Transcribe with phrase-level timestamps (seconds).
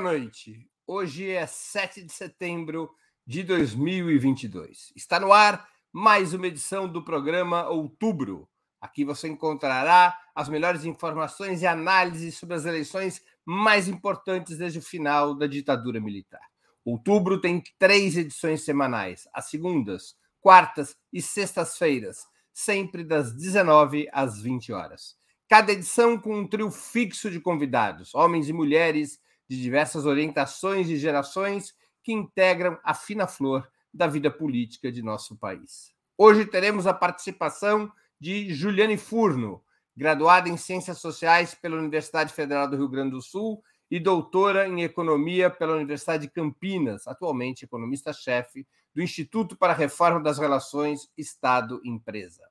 [0.00, 0.66] noite.
[0.86, 2.90] Hoje é 7 de setembro
[3.26, 4.92] de 2022.
[4.96, 8.48] Está no ar mais uma edição do programa Outubro.
[8.80, 14.82] Aqui você encontrará as melhores informações e análises sobre as eleições mais importantes desde o
[14.82, 16.40] final da ditadura militar.
[16.82, 24.72] Outubro tem três edições semanais, às segundas, quartas e sextas-feiras, sempre das 19 às 20
[24.72, 25.14] horas.
[25.46, 30.96] Cada edição com um trio fixo de convidados, homens e mulheres de diversas orientações e
[30.96, 35.92] gerações que integram a fina flor da vida política de nosso país.
[36.16, 37.90] Hoje teremos a participação
[38.20, 39.60] de Juliane Furno,
[39.96, 44.84] graduada em Ciências Sociais pela Universidade Federal do Rio Grande do Sul e doutora em
[44.84, 52.44] Economia pela Universidade de Campinas, atualmente economista-chefe do Instituto para a Reforma das Relações Estado-Empresa.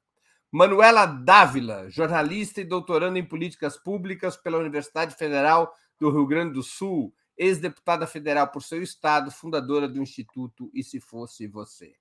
[0.51, 6.63] Manuela Dávila, jornalista e doutorando em Políticas Públicas pela Universidade Federal do Rio Grande do
[6.63, 11.93] Sul, ex-deputada federal por seu estado, fundadora do Instituto E Se Fosse Você.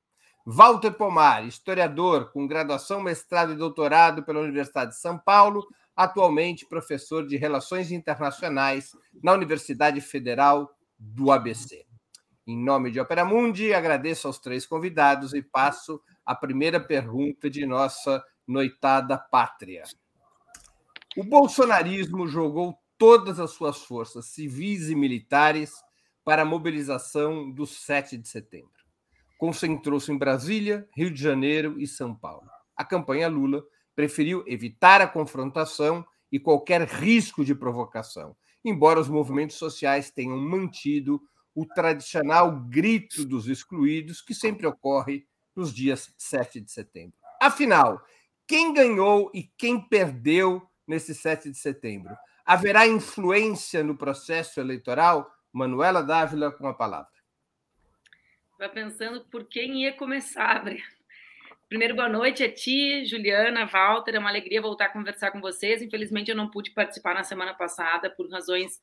[0.47, 7.27] Walter Pomar, historiador com graduação, mestrado e doutorado pela Universidade de São Paulo, atualmente professor
[7.27, 11.85] de Relações Internacionais na Universidade Federal do ABC.
[12.47, 17.67] Em nome de Opera Mundi, agradeço aos três convidados e passo a primeira pergunta de
[17.67, 19.83] nossa noitada pátria.
[21.15, 25.73] O bolsonarismo jogou todas as suas forças civis e militares
[26.25, 28.73] para a mobilização do 7 de setembro.
[29.39, 32.49] Concentrou-se em Brasília, Rio de Janeiro e São Paulo.
[32.77, 33.65] A campanha Lula
[33.95, 41.21] preferiu evitar a confrontação e qualquer risco de provocação, embora os movimentos sociais tenham mantido
[41.55, 45.27] o tradicional grito dos excluídos que sempre ocorre
[45.57, 47.17] nos dias 7 de setembro.
[47.41, 48.01] Afinal,
[48.47, 52.15] quem ganhou e quem perdeu nesse 7 de setembro?
[52.49, 55.31] Haverá influência no processo eleitoral?
[55.53, 57.13] Manuela Dávila, com a palavra.
[58.59, 60.81] Vai pensando por quem ia começar, Breno.
[61.69, 64.15] Primeiro, boa noite a ti, Juliana, Walter.
[64.15, 65.83] É uma alegria voltar a conversar com vocês.
[65.83, 68.81] Infelizmente, eu não pude participar na semana passada por razões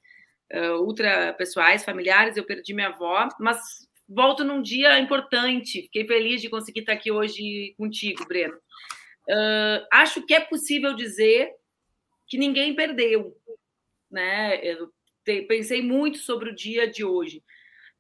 [0.54, 2.38] uh, ultra pessoais, familiares.
[2.38, 3.58] Eu perdi minha avó, mas
[4.08, 5.82] volto num dia importante.
[5.82, 8.58] Fiquei feliz de conseguir estar aqui hoje contigo, Breno.
[9.28, 11.52] Uh, acho que é possível dizer
[12.28, 13.36] que ninguém perdeu
[14.16, 14.60] né?
[14.64, 14.92] Eu
[15.48, 17.44] pensei muito sobre o dia de hoje.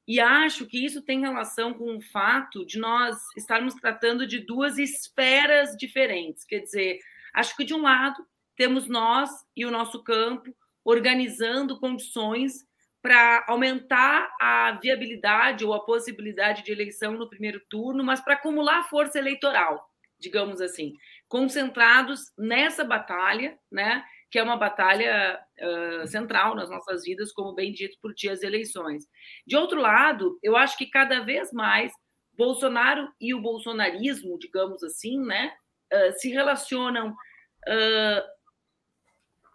[0.07, 4.77] E acho que isso tem relação com o fato de nós estarmos tratando de duas
[4.77, 6.45] esferas diferentes.
[6.45, 6.99] Quer dizer,
[7.33, 12.65] acho que de um lado temos nós e o nosso campo organizando condições
[13.01, 18.87] para aumentar a viabilidade ou a possibilidade de eleição no primeiro turno, mas para acumular
[18.89, 20.93] força eleitoral, digamos assim,
[21.27, 24.03] concentrados nessa batalha, né?
[24.35, 28.43] Que é uma batalha uh, central nas nossas vidas, como bem dito por ti, as
[28.43, 29.07] eleições.
[29.47, 31.93] De outro lado, eu acho que cada vez mais
[32.33, 35.53] Bolsonaro e o bolsonarismo, digamos assim, né,
[35.93, 38.21] uh, se relacionam uh,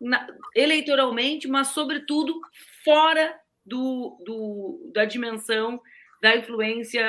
[0.00, 0.26] na,
[0.56, 2.41] eleitoralmente, mas, sobretudo,
[2.82, 5.78] fora do, do, da dimensão
[6.22, 7.04] da influência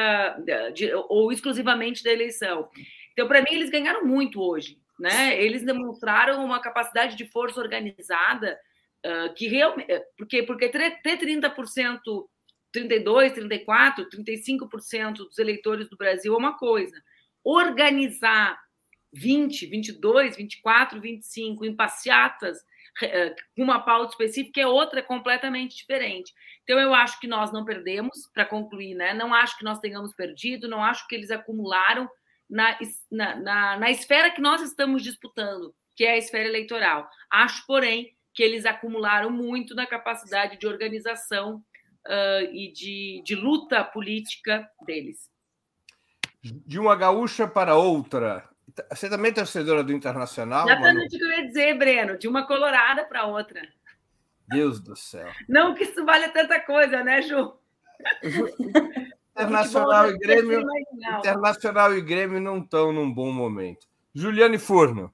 [0.73, 2.67] de, ou exclusivamente da eleição.
[3.13, 5.41] Então, para mim, eles ganharam muito hoje né?
[5.41, 8.59] Eles demonstraram uma capacidade de força organizada
[9.03, 9.91] uh, que realmente.
[9.91, 11.99] Eh, porque, porque ter 30%,
[12.71, 16.95] 32, 34, 35% dos eleitores do Brasil é uma coisa.
[17.43, 18.61] Organizar
[19.11, 22.59] 20, 22, 24, 25 em passeatas
[23.55, 26.31] com uma pauta específica é outra completamente diferente.
[26.63, 29.13] Então, eu acho que nós não perdemos, para concluir, né?
[29.15, 32.07] Não acho que nós tenhamos perdido, não acho que eles acumularam
[32.51, 32.77] na,
[33.09, 37.09] na, na, esfera que nós estamos disputando, que é a esfera eleitoral.
[37.31, 41.63] Acho, porém, que eles acumularam muito na capacidade de organização
[42.07, 45.29] uh, e de, de luta política deles.
[46.43, 48.49] De uma gaúcha para outra,
[48.89, 50.67] você também é torcedora do Internacional?
[50.67, 53.61] Exatamente o que eu ia dizer, Breno, de uma colorada para outra.
[54.47, 55.29] Deus do céu.
[55.47, 57.53] Não que isso valha tanta coisa, né, Ju?
[59.33, 60.61] Internacional e Grêmio,
[61.19, 63.87] Internacional e Grêmio não estão num bom momento.
[64.13, 65.13] Juliane Furno.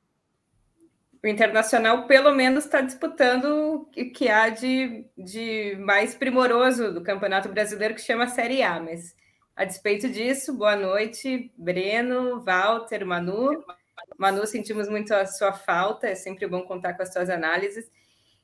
[1.23, 7.49] O Internacional, pelo menos, está disputando o que há de, de mais primoroso do Campeonato
[7.49, 8.79] Brasileiro, que chama Série A.
[8.79, 9.15] Mas,
[9.55, 13.63] a despeito disso, boa noite, Breno, Walter, Manu.
[14.17, 17.89] Manu, sentimos muito a sua falta, é sempre bom contar com as suas análises.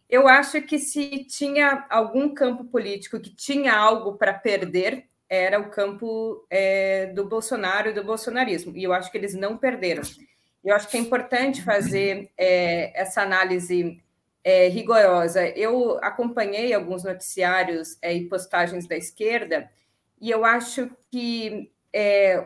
[0.09, 5.69] Eu acho que se tinha algum campo político que tinha algo para perder, era o
[5.69, 10.03] campo é, do Bolsonaro e do bolsonarismo, e eu acho que eles não perderam.
[10.63, 14.01] Eu acho que é importante fazer é, essa análise
[14.43, 15.47] é, rigorosa.
[15.49, 19.69] Eu acompanhei alguns noticiários é, e postagens da esquerda
[20.21, 22.45] e eu acho que é,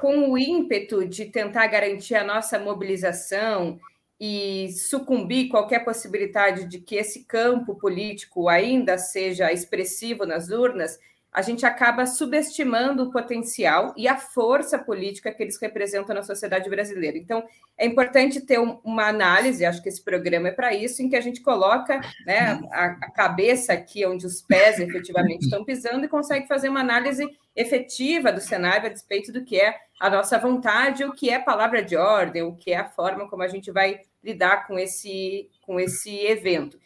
[0.00, 3.80] com o ímpeto de tentar garantir a nossa mobilização
[4.20, 10.98] e sucumbir qualquer possibilidade de que esse campo político ainda seja expressivo nas urnas,
[11.38, 16.68] a gente acaba subestimando o potencial e a força política que eles representam na sociedade
[16.68, 17.16] brasileira.
[17.16, 17.44] Então,
[17.78, 21.20] é importante ter uma análise, acho que esse programa é para isso, em que a
[21.20, 26.48] gente coloca né, a, a, cabeça aqui onde os pés efetivamente estão pisando e consegue
[26.48, 27.24] fazer uma análise
[27.54, 31.84] efetiva do cenário a respeito do que é a nossa vontade, o que é palavra
[31.84, 35.78] de ordem, o que é a forma como a gente vai lidar com esse, com
[35.78, 36.76] esse evento.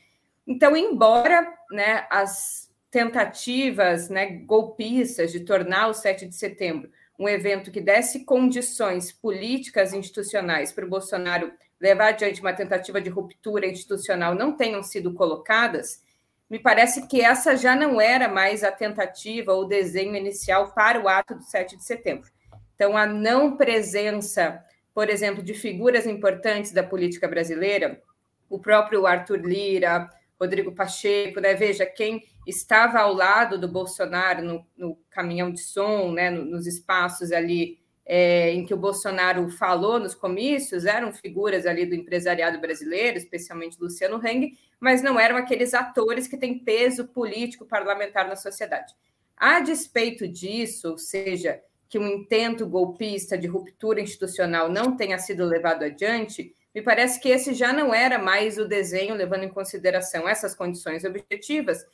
[0.46, 7.70] Então, embora né, as tentativas né, golpistas de tornar o 7 de setembro um evento
[7.70, 13.66] que desse condições políticas e institucionais para o Bolsonaro levar adiante uma tentativa de ruptura
[13.66, 16.02] institucional não tenham sido colocadas,
[16.50, 21.08] me parece que essa já não era mais a tentativa ou desenho inicial para o
[21.08, 22.30] ato do 7 de setembro.
[22.74, 24.62] Então, a não presença,
[24.94, 28.02] por exemplo, de figuras importantes da política brasileira,
[28.50, 30.10] o próprio Arthur Lira,
[30.42, 31.54] Rodrigo Pacheco, né?
[31.54, 36.30] Veja, quem estava ao lado do Bolsonaro no, no caminhão de som, né?
[36.30, 41.94] nos espaços ali é, em que o Bolsonaro falou nos comícios, eram figuras ali do
[41.94, 48.26] empresariado brasileiro, especialmente Luciano Heng, mas não eram aqueles atores que têm peso político parlamentar
[48.26, 48.92] na sociedade.
[49.36, 55.44] A despeito disso, ou seja, que um intento golpista de ruptura institucional não tenha sido
[55.44, 60.28] levado adiante, me parece que esse já não era mais o desenho, levando em consideração
[60.28, 61.84] essas condições objetivas,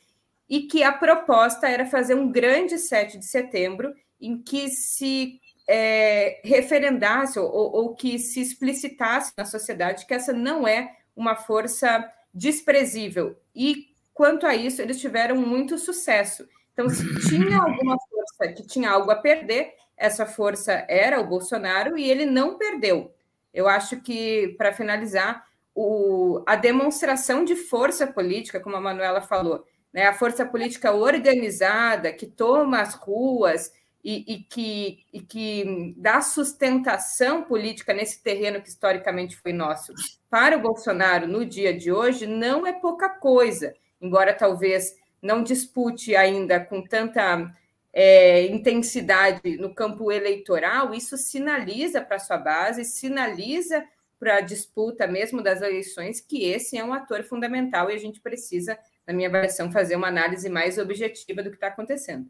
[0.48, 6.40] e que a proposta era fazer um grande 7 de setembro em que se é,
[6.42, 13.36] referendasse ou, ou que se explicitasse na sociedade que essa não é uma força desprezível.
[13.54, 16.48] E quanto a isso, eles tiveram muito sucesso.
[16.72, 21.98] Então, se tinha alguma força que tinha algo a perder, essa força era o Bolsonaro
[21.98, 23.12] e ele não perdeu.
[23.58, 25.44] Eu acho que, para finalizar,
[25.74, 32.12] o, a demonstração de força política, como a Manuela falou, né, a força política organizada
[32.12, 33.72] que toma as ruas
[34.04, 39.92] e, e, que, e que dá sustentação política nesse terreno que historicamente foi nosso
[40.30, 46.14] para o Bolsonaro no dia de hoje não é pouca coisa, embora talvez não dispute
[46.14, 47.52] ainda com tanta
[47.92, 53.84] é, intensidade no campo eleitoral, isso sinaliza para a sua base, sinaliza
[54.18, 58.20] para a disputa mesmo das eleições que esse é um ator fundamental e a gente
[58.20, 62.28] precisa, na minha avaliação, fazer uma análise mais objetiva do que está acontecendo.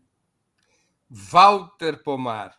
[1.10, 2.54] Walter Pomar,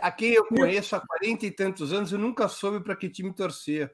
[0.00, 3.32] a quem eu conheço há 40 e tantos anos, eu nunca soube para que time
[3.34, 3.92] torcer.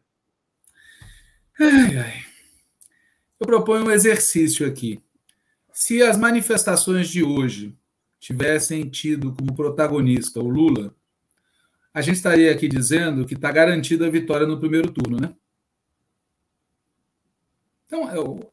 [1.58, 2.24] Ai, ai.
[3.40, 5.02] Eu proponho um exercício aqui.
[5.72, 7.76] Se as manifestações de hoje
[8.22, 10.94] tivessem tido como protagonista o Lula,
[11.92, 15.34] a gente estaria aqui dizendo que está garantida a vitória no primeiro turno, né?
[17.84, 18.08] Então,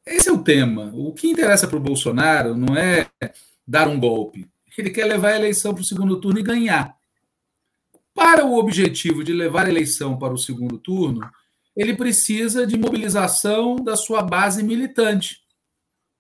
[0.05, 0.91] é esse é o tema.
[0.95, 3.11] O que interessa para o Bolsonaro não é
[3.65, 4.49] dar um golpe.
[4.75, 6.97] Ele quer levar a eleição para o segundo turno e ganhar.
[8.13, 11.29] Para o objetivo de levar a eleição para o segundo turno,
[11.75, 15.41] ele precisa de mobilização da sua base militante.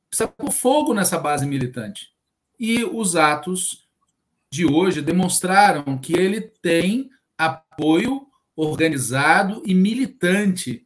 [0.07, 2.18] Precisa pôr fogo nessa base militante
[2.59, 3.87] e os atos
[4.51, 10.85] de hoje demonstraram que ele tem apoio organizado e militante.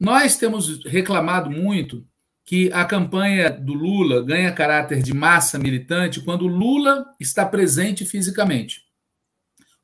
[0.00, 2.06] Nós temos reclamado muito
[2.44, 8.82] que a campanha do Lula ganha caráter de massa militante quando Lula está presente fisicamente.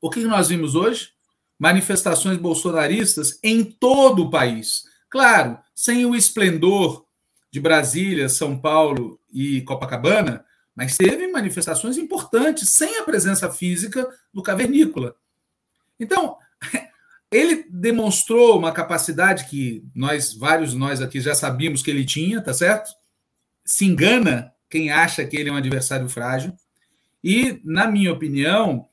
[0.01, 1.11] O que nós vimos hoje?
[1.57, 4.83] Manifestações bolsonaristas em todo o país.
[5.09, 7.05] Claro, sem o esplendor
[7.51, 14.41] de Brasília, São Paulo e Copacabana, mas teve manifestações importantes sem a presença física do
[14.41, 15.15] cavernícola.
[15.99, 16.37] Então,
[17.31, 22.53] ele demonstrou uma capacidade que nós, vários nós aqui já sabíamos que ele tinha, tá
[22.53, 22.91] certo?
[23.65, 26.53] Se engana quem acha que ele é um adversário frágil.
[27.23, 28.87] E, na minha opinião,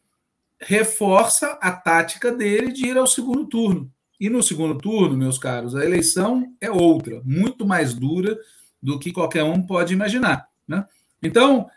[0.61, 3.93] reforça a tática dele de ir ao segundo turno.
[4.19, 8.39] E no segundo turno, meus caros, a eleição é outra, muito mais dura
[8.83, 10.49] do que qualquer um pode imaginar.
[10.67, 10.85] Né?
[11.23, 11.69] Então,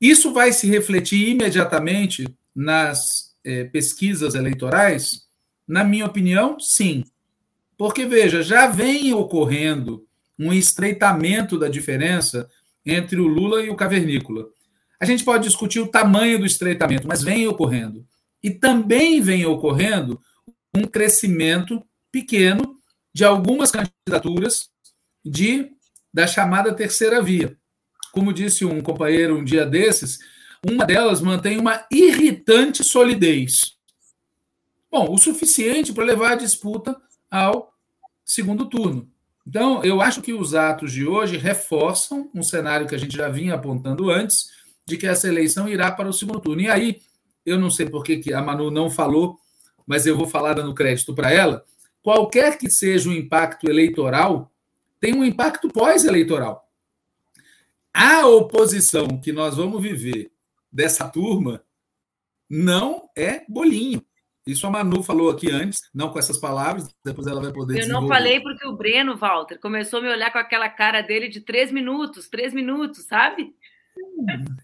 [0.00, 5.26] isso vai se refletir imediatamente nas é, pesquisas eleitorais?
[5.66, 7.04] Na minha opinião, sim.
[7.76, 10.06] Porque, veja, já vem ocorrendo
[10.38, 12.48] um estreitamento da diferença
[12.86, 14.46] entre o Lula e o Cavernícola.
[15.00, 18.06] A gente pode discutir o tamanho do estreitamento, mas vem ocorrendo.
[18.42, 20.20] E também vem ocorrendo
[20.74, 22.78] um crescimento pequeno
[23.12, 24.70] de algumas candidaturas
[25.24, 25.70] de
[26.12, 27.56] da chamada terceira via.
[28.12, 30.18] Como disse um companheiro um dia desses,
[30.66, 33.76] uma delas mantém uma irritante solidez.
[34.90, 36.96] Bom, o suficiente para levar a disputa
[37.30, 37.72] ao
[38.24, 39.08] segundo turno.
[39.46, 43.28] Então, eu acho que os atos de hoje reforçam um cenário que a gente já
[43.28, 44.50] vinha apontando antes,
[44.86, 46.62] de que essa eleição irá para o segundo turno.
[46.62, 47.00] E aí,
[47.44, 49.38] eu não sei por que, a Manu não falou,
[49.86, 51.64] mas eu vou falar dando crédito para ela.
[52.08, 54.50] Qualquer que seja o impacto eleitoral,
[54.98, 56.66] tem um impacto pós-eleitoral.
[57.92, 60.32] A oposição que nós vamos viver
[60.72, 61.62] dessa turma
[62.48, 64.02] não é bolinho.
[64.46, 67.88] Isso a Manu falou aqui antes, não com essas palavras, depois ela vai poder Eu
[67.88, 71.42] não falei porque o Breno, Walter, começou a me olhar com aquela cara dele de
[71.42, 73.54] três minutos, três minutos, sabe?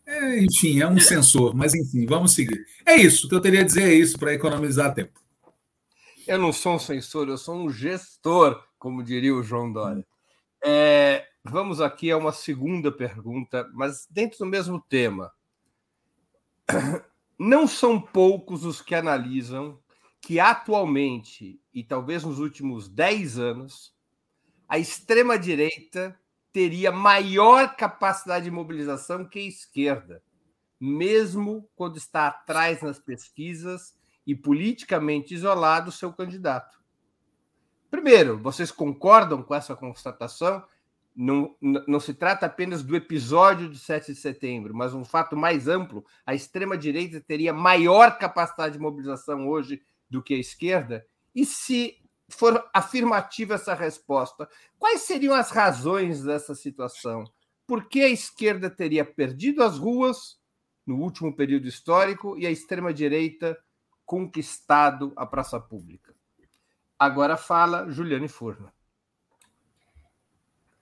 [0.06, 2.64] É, enfim, é um sensor, mas enfim, vamos seguir.
[2.86, 5.22] É isso, o que eu teria a dizer é isso para economizar tempo.
[6.26, 10.06] Eu não sou um censor, eu sou um gestor, como diria o João Dória.
[10.64, 15.30] É, vamos aqui a uma segunda pergunta, mas dentro do mesmo tema.
[17.38, 19.78] Não são poucos os que analisam
[20.20, 23.94] que atualmente, e talvez nos últimos 10 anos,
[24.66, 26.18] a extrema-direita
[26.50, 30.22] teria maior capacidade de mobilização que a esquerda,
[30.80, 33.92] mesmo quando está atrás nas pesquisas
[34.26, 36.82] e politicamente isolado seu candidato.
[37.90, 40.64] Primeiro, vocês concordam com essa constatação?
[41.14, 45.68] Não, não se trata apenas do episódio de 7 de setembro, mas um fato mais
[45.68, 51.06] amplo: a extrema-direita teria maior capacidade de mobilização hoje do que a esquerda?
[51.32, 51.96] E se
[52.28, 57.24] for afirmativa essa resposta, quais seriam as razões dessa situação?
[57.66, 60.38] Por que a esquerda teria perdido as ruas
[60.86, 63.56] no último período histórico e a extrema-direita
[64.04, 66.14] conquistado a praça pública?
[66.98, 68.72] Agora fala Juliane Furna.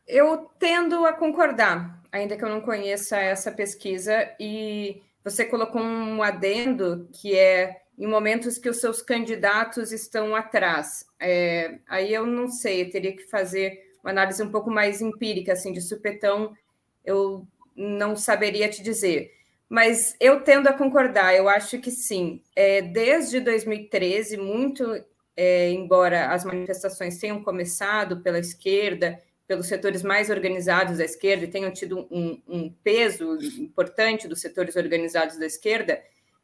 [0.07, 6.23] Eu tendo a concordar, ainda que eu não conheça essa pesquisa, e você colocou um
[6.23, 11.07] adendo que é em momentos que os seus candidatos estão atrás.
[11.21, 15.53] É, aí eu não sei, eu teria que fazer uma análise um pouco mais empírica,
[15.53, 16.57] assim, de supetão,
[17.05, 19.33] eu não saberia te dizer.
[19.73, 22.43] Mas eu tendo a concordar, eu acho que sim.
[22.55, 25.03] É, desde 2013, muito,
[25.35, 31.49] é, embora as manifestações tenham começado pela esquerda, pelos setores mais organizados da esquerda, e
[31.49, 36.03] tenham tido um, um peso importante dos setores organizados da esquerda,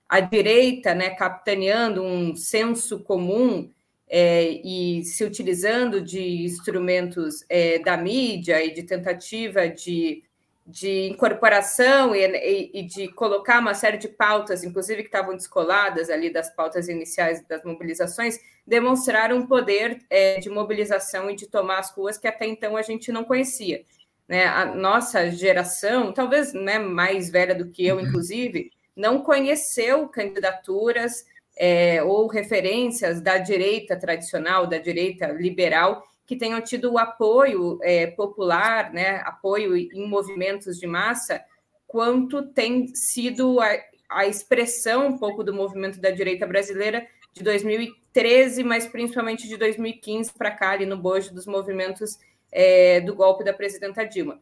[0.08, 3.70] a direita, né, capitaneando um senso comum
[4.08, 10.22] é, e se utilizando de instrumentos é, da mídia e de tentativa de,
[10.68, 16.30] de incorporação e, e, de colocar uma série de pautas, inclusive que estavam descoladas ali
[16.30, 21.90] das pautas iniciais das mobilizações, demonstraram um poder é, de mobilização e de tomar as
[21.90, 23.82] ruas que até então a gente não conhecia.
[24.28, 24.44] Né?
[24.44, 28.02] A nossa geração, talvez né, mais velha do que eu, uhum.
[28.02, 31.24] inclusive, não conheceu candidaturas
[31.56, 38.06] é, ou referências da direita tradicional, da direita liberal, que tenham tido o apoio é,
[38.06, 41.42] popular, né, apoio em movimentos de massa,
[41.86, 43.70] quanto tem sido a,
[44.10, 50.34] a expressão um pouco do movimento da direita brasileira de 2013, mas principalmente de 2015
[50.34, 52.18] para cá, ali no bojo dos movimentos
[52.52, 54.38] é, do golpe da presidenta Dilma.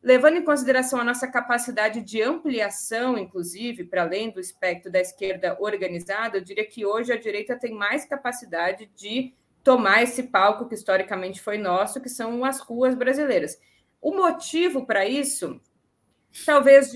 [0.00, 5.56] Levando em consideração a nossa capacidade de ampliação, inclusive, para além do espectro da esquerda
[5.58, 10.74] organizada, eu diria que hoje a direita tem mais capacidade de tomar esse palco que
[10.74, 13.58] historicamente foi nosso, que são as ruas brasileiras.
[14.00, 15.60] O motivo para isso,
[16.46, 16.92] talvez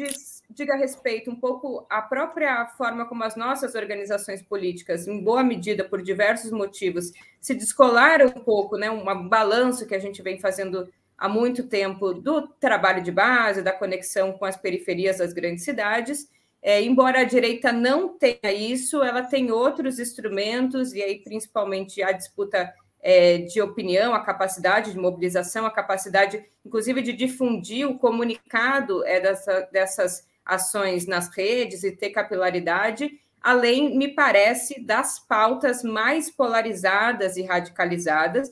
[0.50, 5.84] diga respeito um pouco à própria forma como as nossas organizações políticas, em boa medida
[5.84, 10.88] por diversos motivos, se descolaram um pouco, né, um balanço que a gente vem fazendo
[11.16, 16.28] há muito tempo do trabalho de base, da conexão com as periferias das grandes cidades.
[16.62, 22.12] É, embora a direita não tenha isso, ela tem outros instrumentos, e aí principalmente a
[22.12, 29.04] disputa é, de opinião, a capacidade de mobilização, a capacidade, inclusive, de difundir o comunicado
[29.04, 36.30] é, dessa, dessas ações nas redes e ter capilaridade, além, me parece, das pautas mais
[36.30, 38.48] polarizadas e radicalizadas,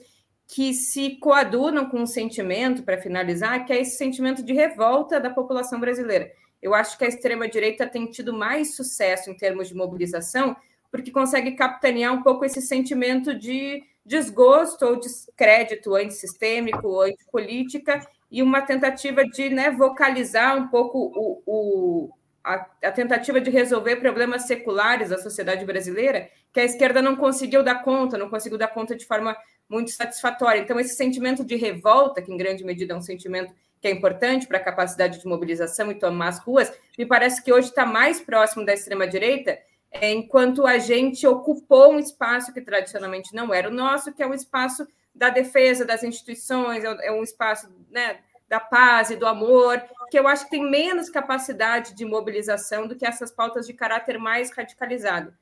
[0.49, 5.31] que se coadunam com um sentimento, para finalizar, que é esse sentimento de revolta da
[5.31, 6.33] população brasileira.
[6.63, 10.57] Eu acho que a extrema-direita tem tido mais sucesso em termos de mobilização,
[10.91, 18.01] porque consegue capitanear um pouco esse sentimento de desgosto ou descrédito antissistêmico ou antipolítica
[18.31, 22.11] e uma tentativa de né, vocalizar um pouco o, o,
[22.43, 27.63] a, a, tentativa de resolver problemas seculares da sociedade brasileira, que a esquerda não conseguiu
[27.63, 29.37] dar conta, não conseguiu dar conta de forma
[29.69, 30.61] muito satisfatória.
[30.61, 34.47] Então, esse sentimento de revolta, que em grande medida é um sentimento que é importante
[34.47, 38.21] para a capacidade de mobilização e tomar as ruas, me parece que hoje está mais
[38.21, 39.59] próximo da extrema-direita,
[39.91, 44.27] é, enquanto a gente ocupou um espaço que tradicionalmente não era o nosso, que é
[44.27, 49.27] o espaço da defesa das instituições, é, é um espaço né, da paz e do
[49.27, 53.73] amor, que eu acho que tem menos capacidade de mobilização do que essas pautas de
[53.73, 55.33] caráter mais radicalizado.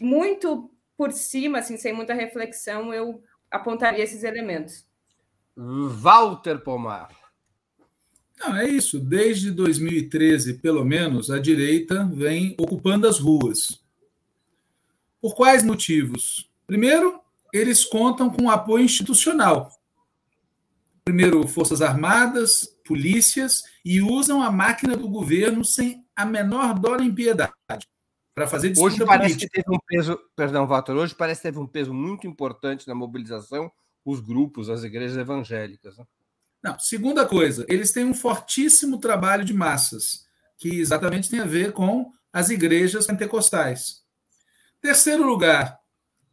[0.00, 4.84] Muito por cima, assim, sem muita reflexão, eu apontaria esses elementos.
[5.56, 7.10] Walter Pomar.
[8.38, 9.00] Não, é isso.
[9.00, 13.80] Desde 2013, pelo menos, a direita vem ocupando as ruas.
[15.20, 16.48] Por quais motivos?
[16.66, 17.20] Primeiro,
[17.52, 19.70] eles contam com apoio institucional.
[21.04, 27.12] Primeiro, Forças Armadas, polícias, e usam a máquina do governo sem a menor dó nem
[27.12, 27.52] piedade
[28.38, 29.50] para fazer disputa Hoje parece política.
[29.50, 32.94] que teve um peso, perdão, Walter, hoje parece que teve um peso muito importante na
[32.94, 33.70] mobilização
[34.04, 35.98] os grupos, as igrejas evangélicas.
[35.98, 36.04] Né?
[36.62, 41.72] Não, segunda coisa, eles têm um fortíssimo trabalho de massas, que exatamente tem a ver
[41.72, 44.02] com as igrejas pentecostais.
[44.80, 45.78] Terceiro lugar,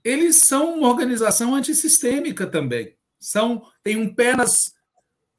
[0.03, 2.96] eles são uma organização antissistêmica também.
[3.20, 4.74] São têm um pé nas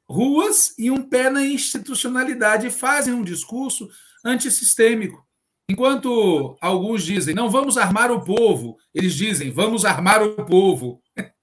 [0.09, 3.89] ruas e um pé na institucionalidade e fazem um discurso
[4.23, 5.25] antissistêmico.
[5.69, 11.01] Enquanto alguns dizem, não vamos armar o povo, eles dizem, vamos armar o povo.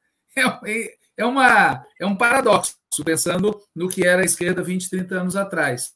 [0.66, 5.36] É, é, uma, é um paradoxo, pensando no que era a esquerda 20, 30 anos
[5.36, 5.94] atrás.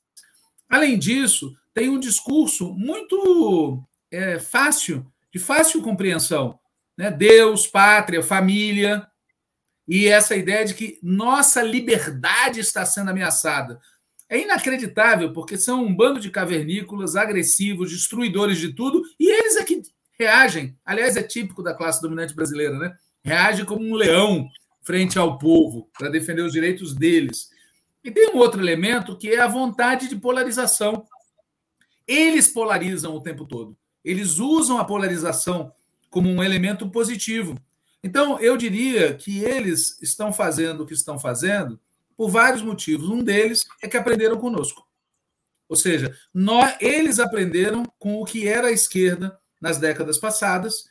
[0.68, 6.58] Além disso, tem um discurso muito é, fácil, de fácil compreensão.
[6.96, 7.10] Né?
[7.10, 9.06] Deus, pátria, família,
[9.86, 13.80] e essa ideia de que nossa liberdade está sendo ameaçada.
[14.28, 19.64] É inacreditável, porque são um bando de cavernícolas agressivos, destruidores de tudo, e eles é
[19.64, 19.80] que
[20.18, 20.76] reagem.
[20.84, 22.94] Aliás, é típico da classe dominante brasileira, né?
[23.24, 24.46] Reage como um leão
[24.88, 27.50] frente ao povo para defender os direitos deles.
[28.02, 31.04] E tem um outro elemento que é a vontade de polarização.
[32.06, 33.76] Eles polarizam o tempo todo.
[34.02, 35.70] Eles usam a polarização
[36.08, 37.54] como um elemento positivo.
[38.02, 41.78] Então, eu diria que eles estão fazendo o que estão fazendo
[42.16, 43.10] por vários motivos.
[43.10, 44.88] Um deles é que aprenderam conosco.
[45.68, 50.88] Ou seja, nós, eles aprenderam com o que era a esquerda nas décadas passadas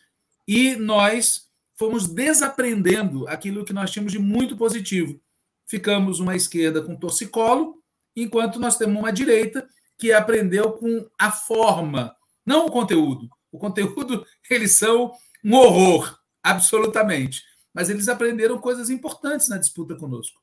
[0.48, 1.47] e nós
[1.78, 5.20] fomos desaprendendo aquilo que nós tínhamos de muito positivo.
[5.66, 7.82] Ficamos uma esquerda com torcicolo,
[8.16, 13.30] enquanto nós temos uma direita que aprendeu com a forma, não o conteúdo.
[13.52, 15.12] O conteúdo, eles são
[15.44, 17.44] um horror absolutamente.
[17.74, 20.40] Mas eles aprenderam coisas importantes na disputa conosco.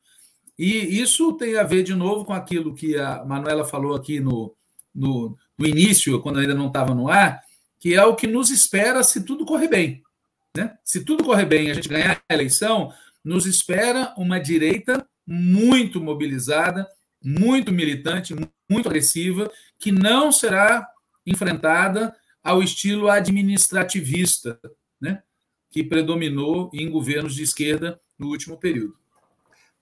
[0.57, 4.55] E isso tem a ver, de novo, com aquilo que a Manuela falou aqui no,
[4.95, 7.43] no, no início, quando ainda não estava no ar,
[7.81, 10.03] que é o que nos espera se tudo correr bem.
[10.57, 10.77] Né?
[10.85, 12.93] Se tudo correr bem a gente ganhar a eleição,
[13.25, 16.87] nos espera uma direita muito mobilizada,
[17.23, 18.35] muito militante,
[18.71, 20.87] muito agressiva, que não será
[21.27, 24.61] enfrentada ao estilo administrativista,
[25.01, 25.23] né?
[25.71, 28.97] que predominou em governos de esquerda no último período.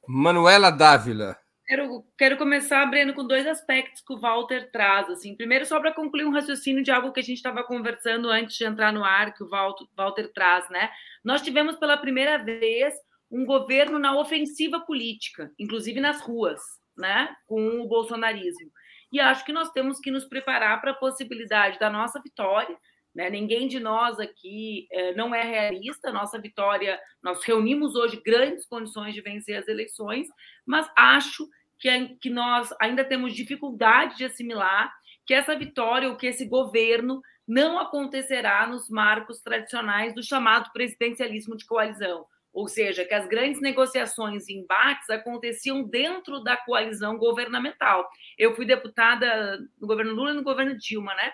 [0.06, 1.36] Manuela Dávila.
[1.72, 5.08] Quero, quero começar, Breno, com dois aspectos que o Walter traz.
[5.08, 5.34] Assim.
[5.34, 8.64] Primeiro, só para concluir um raciocínio de algo que a gente estava conversando antes de
[8.66, 10.68] entrar no ar, que o Walter, Walter traz.
[10.68, 10.90] Né?
[11.24, 12.92] Nós tivemos pela primeira vez
[13.30, 16.60] um governo na ofensiva política, inclusive nas ruas,
[16.94, 17.34] né?
[17.46, 18.70] com o bolsonarismo.
[19.10, 22.76] E acho que nós temos que nos preparar para a possibilidade da nossa vitória
[23.14, 23.28] né?
[23.28, 26.12] Ninguém de nós aqui é, não é realista.
[26.12, 30.26] Nossa vitória, nós reunimos hoje grandes condições de vencer as eleições,
[30.66, 31.46] mas acho
[31.82, 34.94] que, que nós ainda temos dificuldade de assimilar
[35.26, 41.56] que essa vitória ou que esse governo não acontecerá nos marcos tradicionais do chamado presidencialismo
[41.56, 42.24] de coalizão.
[42.52, 48.08] Ou seja, que as grandes negociações e embates aconteciam dentro da coalizão governamental.
[48.38, 51.32] Eu fui deputada no governo Lula e no governo Dilma, né?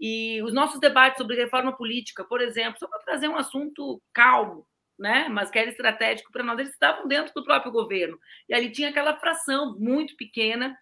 [0.00, 4.66] E os nossos debates sobre reforma política, por exemplo, só para trazer um assunto calmo,
[4.98, 5.28] né?
[5.28, 8.18] mas que era estratégico para nós, eles estavam dentro do próprio governo.
[8.48, 10.76] E ali tinha aquela fração muito pequena,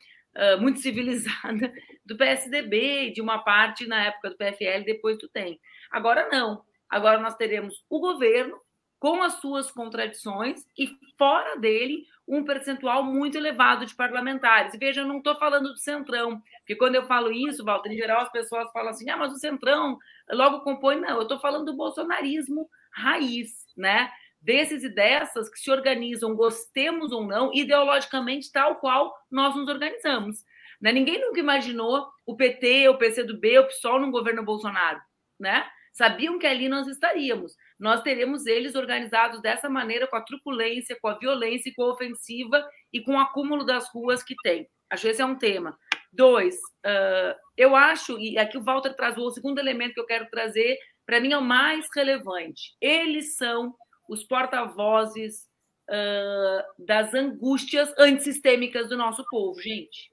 [0.61, 1.72] muito civilizada
[2.05, 5.59] do PSDB de uma parte na época do PFL, depois do TEM.
[5.90, 6.62] Agora não.
[6.88, 8.61] Agora nós teremos o governo
[8.98, 14.75] com as suas contradições e fora dele um percentual muito elevado de parlamentares.
[14.75, 17.96] E veja, eu não estou falando do Centrão, porque quando eu falo isso, Walter, em
[17.96, 19.98] geral as pessoas falam assim, ah, mas o Centrão
[20.31, 21.01] logo compõe.
[21.01, 24.11] Não, eu estou falando do bolsonarismo raiz, né?
[24.40, 30.44] Desses e dessas que se organizam, gostemos ou não, ideologicamente tal qual nós nos organizamos.
[30.80, 30.90] Né?
[30.90, 35.00] Ninguém nunca imaginou o PT, o PCdoB, o PSOL no governo Bolsonaro.
[35.38, 35.64] Né?
[35.92, 37.54] Sabiam que ali nós estaríamos.
[37.78, 42.68] Nós teremos eles organizados dessa maneira, com a truculência, com a violência, com a ofensiva
[42.92, 44.68] e com o acúmulo das ruas que tem.
[44.90, 45.78] Acho que esse é um tema.
[46.12, 50.28] Dois, uh, eu acho, e aqui o Walter traz o segundo elemento que eu quero
[50.30, 52.76] trazer, para mim é o mais relevante.
[52.80, 53.74] Eles são
[54.08, 55.48] os porta-vozes
[55.88, 60.10] uh, das angústias antissistêmicas do nosso povo, gente.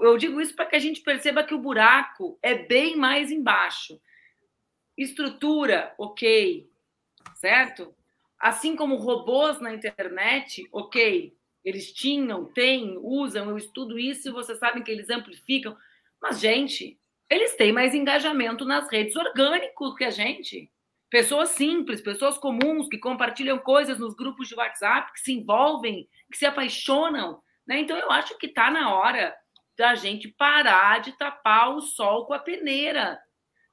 [0.00, 4.00] Eu digo isso para que a gente perceba que o buraco é bem mais embaixo.
[4.96, 6.70] Estrutura, ok,
[7.34, 7.94] certo?
[8.38, 11.36] Assim como robôs na internet, ok.
[11.64, 15.76] Eles tinham, têm, usam, eu estudo isso e vocês sabem que eles amplificam.
[16.22, 16.98] Mas, gente,
[17.28, 20.70] eles têm mais engajamento nas redes orgânicos que a gente.
[21.10, 26.38] Pessoas simples, pessoas comuns que compartilham coisas nos grupos de WhatsApp, que se envolvem, que
[26.38, 27.40] se apaixonam.
[27.66, 27.80] Né?
[27.80, 29.34] Então, eu acho que está na hora
[29.76, 33.18] da gente parar de tapar o sol com a peneira.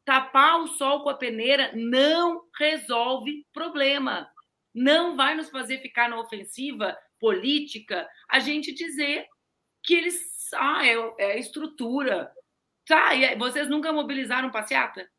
[0.05, 4.29] Tapar o sol com a peneira não resolve problema.
[4.73, 9.25] Não vai nos fazer ficar na ofensiva política a gente dizer
[9.81, 10.19] que eles.
[10.55, 12.31] Ah, é, é estrutura.
[12.85, 15.09] Tá, vocês nunca mobilizaram passeata?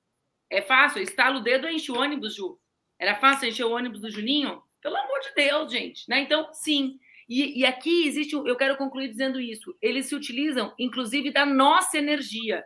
[0.50, 2.58] É fácil, estala o dedo e enche o ônibus, Ju.
[2.98, 4.62] Era fácil encher o ônibus do Juninho?
[4.80, 6.08] Pelo amor de Deus, gente.
[6.08, 6.20] Né?
[6.20, 6.98] Então, sim,
[7.28, 11.96] e, e aqui existe, eu quero concluir dizendo isso, eles se utilizam, inclusive, da nossa
[11.96, 12.64] energia,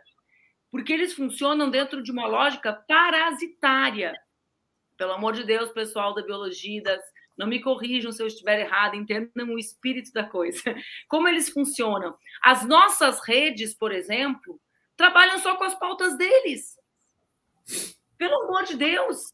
[0.69, 4.13] porque eles funcionam dentro de uma lógica parasitária.
[4.97, 7.01] Pelo amor de Deus, pessoal da biologia, das,
[7.37, 10.61] não me corrijam se eu estiver errado, entendam o espírito da coisa.
[11.07, 12.17] Como eles funcionam?
[12.43, 14.59] As nossas redes, por exemplo,
[14.99, 16.77] trabalham só com as pautas deles.
[18.17, 19.29] Pelo amor de Deus,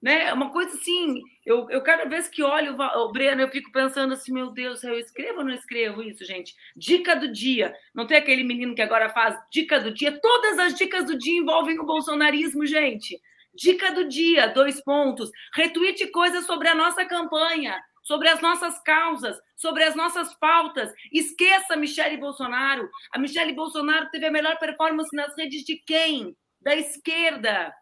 [0.00, 0.26] né?
[0.26, 4.14] É uma coisa assim, eu, eu cada vez que olho o Breno, eu fico pensando
[4.14, 6.54] assim, meu Deus, eu escrevo ou não escrevo isso, gente?
[6.76, 7.74] Dica do dia.
[7.92, 10.16] Não tem aquele menino que agora faz dica do dia?
[10.20, 13.20] Todas as dicas do dia envolvem o bolsonarismo, gente.
[13.52, 15.32] Dica do dia, dois pontos.
[15.52, 20.90] Retweet coisas sobre a nossa campanha, sobre as nossas causas, sobre as nossas pautas.
[21.12, 22.88] Esqueça Michele Bolsonaro.
[23.12, 26.34] A Michele Bolsonaro teve a melhor performance nas redes de quem?
[26.60, 27.74] Da esquerda.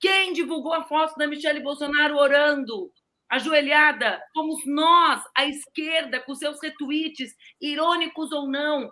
[0.00, 2.90] Quem divulgou a foto da Michelle Bolsonaro orando,
[3.28, 4.22] ajoelhada?
[4.32, 8.90] Fomos nós, a esquerda, com seus retweets, irônicos ou não.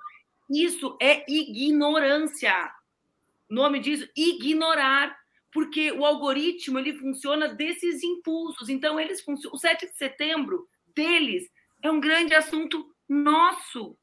[0.51, 2.70] Isso é ignorância.
[3.51, 5.16] O nome disso, ignorar.
[5.53, 8.68] Porque o algoritmo ele funciona desses impulsos.
[8.68, 9.25] Então, eles.
[9.51, 11.49] O 7 de setembro deles
[11.82, 13.96] é um grande assunto nosso.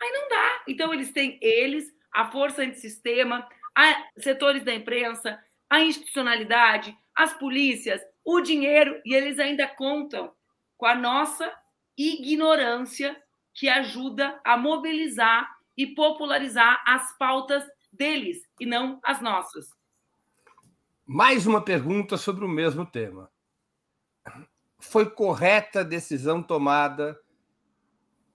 [0.00, 0.62] Aí não dá.
[0.68, 8.00] Então, eles têm eles, a força antissistema, a setores da imprensa, a institucionalidade, as polícias,
[8.24, 10.32] o dinheiro, e eles ainda contam
[10.76, 11.52] com a nossa
[11.96, 13.16] ignorância
[13.54, 19.66] que ajuda a mobilizar e popularizar as pautas deles e não as nossas.
[21.06, 23.30] Mais uma pergunta sobre o mesmo tema.
[24.88, 27.18] Foi correta a decisão tomada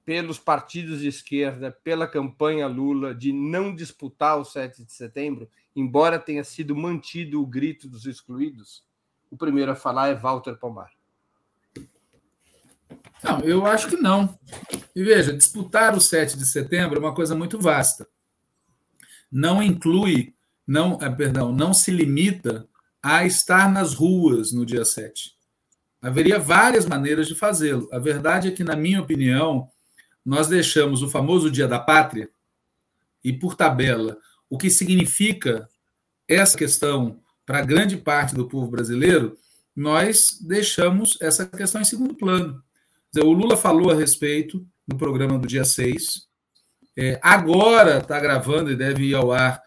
[0.03, 6.19] pelos partidos de esquerda, pela campanha Lula, de não disputar o 7 de setembro, embora
[6.19, 8.83] tenha sido mantido o grito dos excluídos?
[9.29, 10.91] O primeiro a falar é Walter Pomar.
[13.23, 14.37] Não, eu acho que não.
[14.95, 18.07] E veja, disputar o 7 de setembro é uma coisa muito vasta.
[19.31, 20.35] Não inclui,
[20.67, 22.67] não, é, perdão, não se limita
[23.01, 25.39] a estar nas ruas no dia 7.
[26.01, 27.87] Haveria várias maneiras de fazê-lo.
[27.91, 29.69] A verdade é que, na minha opinião,
[30.25, 32.29] nós deixamos o famoso Dia da Pátria,
[33.23, 34.17] e por tabela,
[34.49, 35.69] o que significa
[36.27, 39.37] essa questão para grande parte do povo brasileiro,
[39.75, 42.61] nós deixamos essa questão em segundo plano.
[43.17, 46.27] O Lula falou a respeito no programa do dia 6,
[46.97, 49.61] é, agora está gravando e deve ir ao ar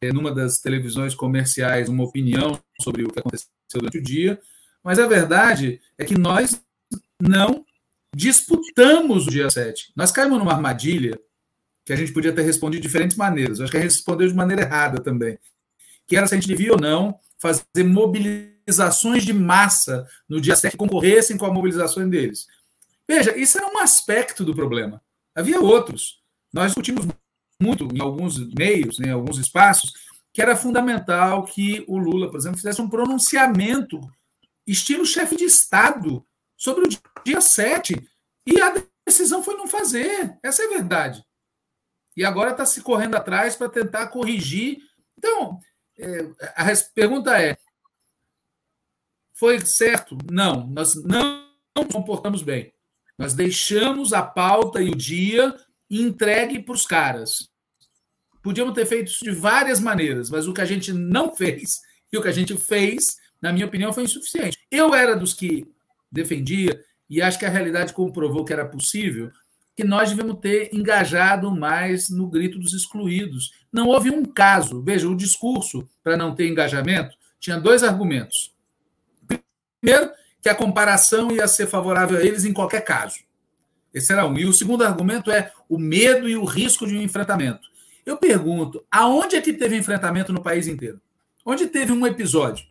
[0.00, 4.40] é, numa das televisões comerciais uma opinião sobre o que aconteceu durante o dia,
[4.88, 6.58] mas a verdade é que nós
[7.20, 7.62] não
[8.16, 9.92] disputamos o dia 7.
[9.94, 11.20] Nós caímos numa armadilha
[11.84, 13.58] que a gente podia ter respondido de diferentes maneiras.
[13.58, 15.38] Eu acho que a gente respondeu de maneira errada também.
[16.06, 20.70] Que era se a gente devia ou não fazer mobilizações de massa no dia 7
[20.70, 22.46] que concorressem com a mobilização deles.
[23.06, 25.02] Veja, isso era um aspecto do problema.
[25.34, 26.22] Havia outros.
[26.50, 27.06] Nós discutimos
[27.60, 29.92] muito em alguns meios, né, em alguns espaços,
[30.32, 34.00] que era fundamental que o Lula, por exemplo, fizesse um pronunciamento
[34.72, 36.26] estilo chefe de Estado
[36.56, 37.94] sobre o dia 7.
[38.46, 38.74] E a
[39.06, 40.38] decisão foi não fazer.
[40.42, 41.24] Essa é a verdade.
[42.16, 44.78] E agora está se correndo atrás para tentar corrigir.
[45.16, 45.60] Então,
[45.98, 46.20] é,
[46.56, 47.56] a pergunta é:
[49.34, 50.18] foi certo?
[50.30, 52.72] Não, nós não nos comportamos bem.
[53.16, 55.56] Nós deixamos a pauta e o dia
[55.90, 57.48] entregue para os caras.
[58.42, 61.80] Podíamos ter feito isso de várias maneiras, mas o que a gente não fez
[62.12, 64.58] e o que a gente fez, na minha opinião, foi insuficiente.
[64.70, 65.66] Eu era dos que
[66.10, 69.30] defendia, e acho que a realidade comprovou que era possível,
[69.76, 73.52] que nós devemos ter engajado mais no grito dos excluídos.
[73.72, 74.82] Não houve um caso.
[74.82, 78.52] Veja, o discurso para não ter engajamento tinha dois argumentos.
[79.80, 80.10] Primeiro,
[80.42, 83.18] que a comparação ia ser favorável a eles em qualquer caso.
[83.94, 84.36] Esse era um.
[84.36, 87.68] E o segundo argumento é o medo e o risco de um enfrentamento.
[88.04, 91.00] Eu pergunto, aonde é que teve enfrentamento no país inteiro?
[91.44, 92.66] Onde teve um episódio?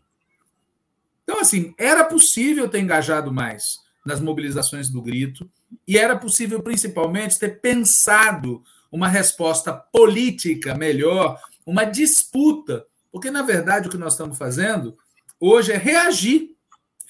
[1.28, 5.52] Então, assim, era possível ter engajado mais nas mobilizações do grito,
[5.86, 13.90] e era possível, principalmente, ter pensado uma resposta política melhor, uma disputa, porque, na verdade,
[13.90, 14.98] o que nós estamos fazendo
[15.38, 16.56] hoje é reagir.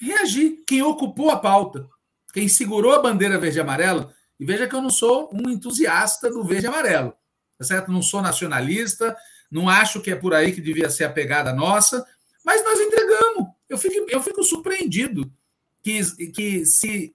[0.00, 0.64] Reagir.
[0.66, 1.88] Quem ocupou a pauta,
[2.32, 6.28] quem segurou a bandeira verde e amarela, e veja que eu não sou um entusiasta
[6.28, 7.14] do verde e amarelo,
[7.56, 7.92] tá certo?
[7.92, 9.16] Não sou nacionalista,
[9.48, 12.04] não acho que é por aí que devia ser a pegada nossa,
[12.44, 13.57] mas nós entregamos.
[13.68, 15.30] Eu fico, eu fico surpreendido
[15.82, 16.00] que,
[16.30, 17.14] que se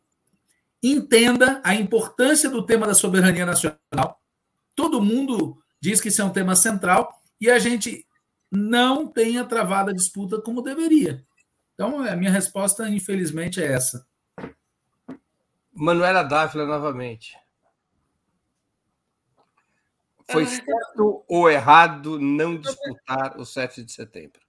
[0.82, 4.22] entenda a importância do tema da soberania nacional.
[4.76, 8.06] Todo mundo diz que isso é um tema central e a gente
[8.52, 11.26] não tenha travado a disputa como deveria.
[11.74, 14.06] Então, a minha resposta, infelizmente, é essa.
[15.74, 17.36] Manuela Dávila, novamente.
[20.30, 24.43] Foi certo ou errado não disputar o 7 de setembro?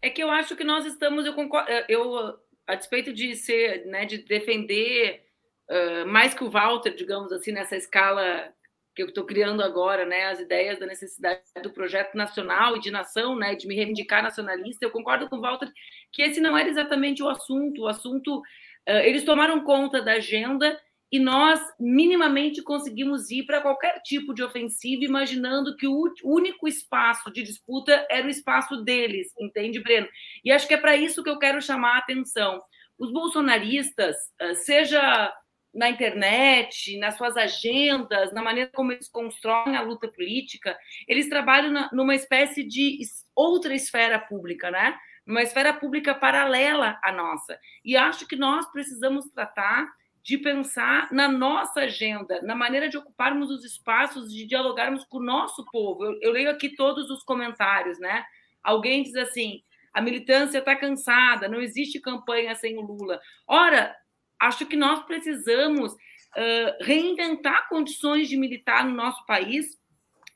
[0.00, 4.04] É que eu acho que nós estamos, eu concordo, eu, a despeito de ser, né,
[4.04, 5.24] de defender
[5.68, 8.52] uh, mais que o Walter, digamos assim, nessa escala
[8.94, 12.90] que eu estou criando agora, né, as ideias da necessidade do projeto nacional e de
[12.90, 15.70] nação, né, de me reivindicar nacionalista, eu concordo com o Walter
[16.12, 17.82] que esse não era exatamente o assunto.
[17.82, 20.78] O assunto, uh, eles tomaram conta da agenda
[21.10, 27.32] e nós minimamente conseguimos ir para qualquer tipo de ofensiva, imaginando que o único espaço
[27.32, 30.08] de disputa era o espaço deles, entende, Breno?
[30.44, 32.60] E acho que é para isso que eu quero chamar a atenção.
[32.98, 34.16] Os bolsonaristas,
[34.64, 35.32] seja
[35.74, 41.88] na internet, nas suas agendas, na maneira como eles constroem a luta política, eles trabalham
[41.92, 42.98] numa espécie de
[43.34, 44.98] outra esfera pública, né?
[45.26, 47.58] Uma esfera pública paralela à nossa.
[47.84, 49.86] E acho que nós precisamos tratar
[50.28, 55.24] de pensar na nossa agenda, na maneira de ocuparmos os espaços, de dialogarmos com o
[55.24, 56.04] nosso povo.
[56.04, 58.22] Eu, eu leio aqui todos os comentários, né?
[58.62, 63.18] Alguém diz assim: a militância está cansada, não existe campanha sem o Lula.
[63.46, 63.96] Ora,
[64.38, 69.78] acho que nós precisamos uh, reinventar condições de militar no nosso país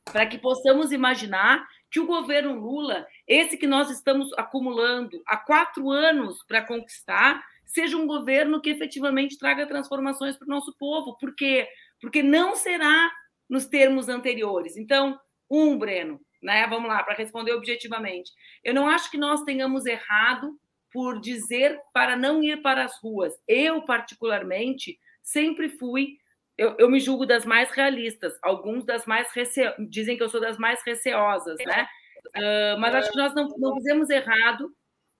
[0.06, 5.90] para que possamos imaginar que o governo Lula, esse que nós estamos acumulando há quatro
[5.90, 11.16] anos para conquistar, seja um governo que efetivamente traga transformações para o nosso povo.
[11.16, 11.66] Por quê?
[12.00, 13.10] Porque não será
[13.48, 14.76] nos termos anteriores.
[14.76, 15.18] Então,
[15.50, 16.66] um, Breno, né?
[16.66, 18.30] Vamos lá, para responder objetivamente.
[18.62, 20.58] Eu não acho que nós tenhamos errado
[20.92, 23.32] por dizer para não ir para as ruas.
[23.48, 26.18] Eu, particularmente, sempre fui.
[26.58, 29.74] Eu, eu me julgo das mais realistas, alguns das mais rece...
[29.88, 31.88] dizem que eu sou das mais receosas, né?
[32.36, 34.70] Uh, mas acho que nós não, não fizemos errado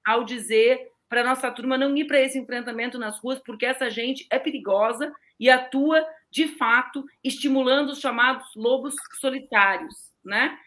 [0.05, 4.27] ao dizer para nossa turma não ir para esse enfrentamento nas ruas, porque essa gente
[4.31, 9.95] é perigosa e atua, de fato, estimulando os chamados lobos solitários,
[10.25, 10.59] né?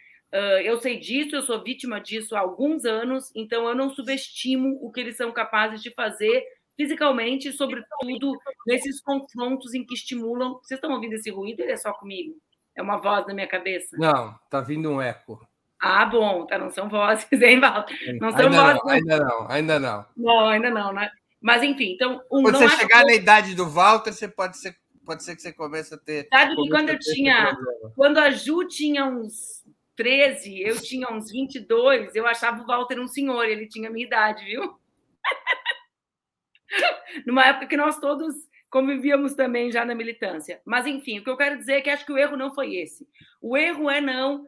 [0.64, 4.92] Eu sei disso, eu sou vítima disso há alguns anos, então eu não subestimo o
[4.92, 6.46] que eles são capazes de fazer
[6.78, 10.60] fisicamente, sobretudo nesses confrontos em que estimulam.
[10.62, 11.62] Vocês estão ouvindo esse ruído?
[11.62, 12.38] Ele é só comigo?
[12.76, 13.98] É uma voz na minha cabeça?
[13.98, 15.44] Não, está vindo um eco.
[15.82, 17.86] Ah, bom, tá, não são vozes, hein, Val?
[18.20, 18.84] Não são ainda vozes.
[18.84, 20.06] Não, ainda não, ainda não.
[20.16, 21.10] Não, ainda não, né?
[21.42, 22.22] Mas enfim, então.
[22.32, 23.08] Um, quando você chegar que...
[23.08, 26.28] na idade do Walter, você pode ser, pode ser que você comece a ter.
[26.34, 27.56] Sabe que quando eu tinha.
[27.96, 29.64] Quando a Ju tinha uns
[29.96, 34.06] 13, eu tinha uns 22, eu achava o Walter um senhor, ele tinha a minha
[34.06, 34.78] idade, viu?
[37.26, 38.36] Numa época que nós todos
[38.70, 40.62] convivíamos também já na militância.
[40.66, 42.76] Mas, enfim, o que eu quero dizer é que acho que o erro não foi
[42.76, 43.08] esse.
[43.42, 44.46] O erro é não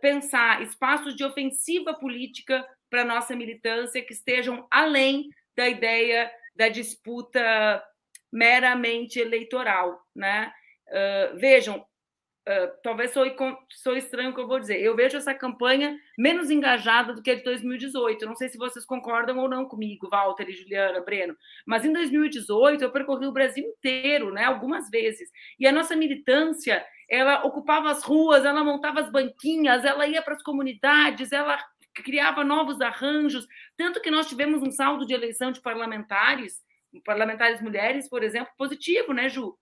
[0.00, 7.82] pensar espaços de ofensiva política para nossa militância que estejam além da ideia da disputa
[8.32, 10.52] meramente eleitoral, né?
[10.88, 13.24] Uh, vejam, uh, talvez sou,
[13.70, 14.80] sou estranho o que eu vou dizer.
[14.80, 18.26] Eu vejo essa campanha menos engajada do que a de 2018.
[18.26, 21.36] não sei se vocês concordam ou não comigo, Walter e Juliana, Breno.
[21.66, 24.44] Mas em 2018 eu percorri o Brasil inteiro, né?
[24.44, 25.30] Algumas vezes.
[25.58, 30.34] E a nossa militância ela ocupava as ruas, ela montava as banquinhas, ela ia para
[30.34, 31.58] as comunidades, ela
[31.94, 36.60] criava novos arranjos, tanto que nós tivemos um saldo de eleição de parlamentares,
[37.04, 39.56] parlamentares mulheres, por exemplo, positivo, né, Ju?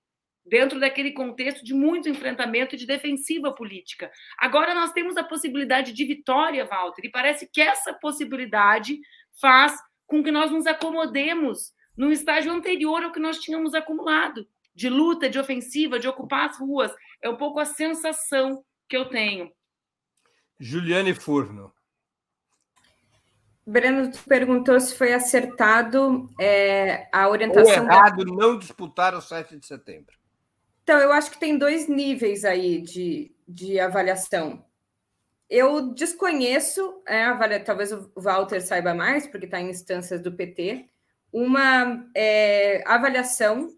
[0.47, 4.11] dentro daquele contexto de muito enfrentamento e de defensiva política.
[4.39, 8.99] Agora nós temos a possibilidade de vitória, Walter, e parece que essa possibilidade
[9.41, 9.75] faz
[10.07, 15.31] com que nós nos acomodemos num estágio anterior ao que nós tínhamos acumulado, de luta,
[15.31, 16.93] de ofensiva, de ocupar as ruas.
[17.23, 19.51] É um pouco a sensação que eu tenho.
[20.59, 21.73] Juliane Furno.
[23.67, 27.85] Breno perguntou se foi acertado é, a orientação.
[27.85, 28.33] Ou errado da...
[28.33, 30.15] não disputar o 7 de setembro.
[30.83, 34.63] Então, eu acho que tem dois níveis aí de, de avaliação.
[35.49, 40.87] Eu desconheço, é, avalia, talvez o Walter saiba mais, porque está em instâncias do PT,
[41.33, 43.75] uma é, avaliação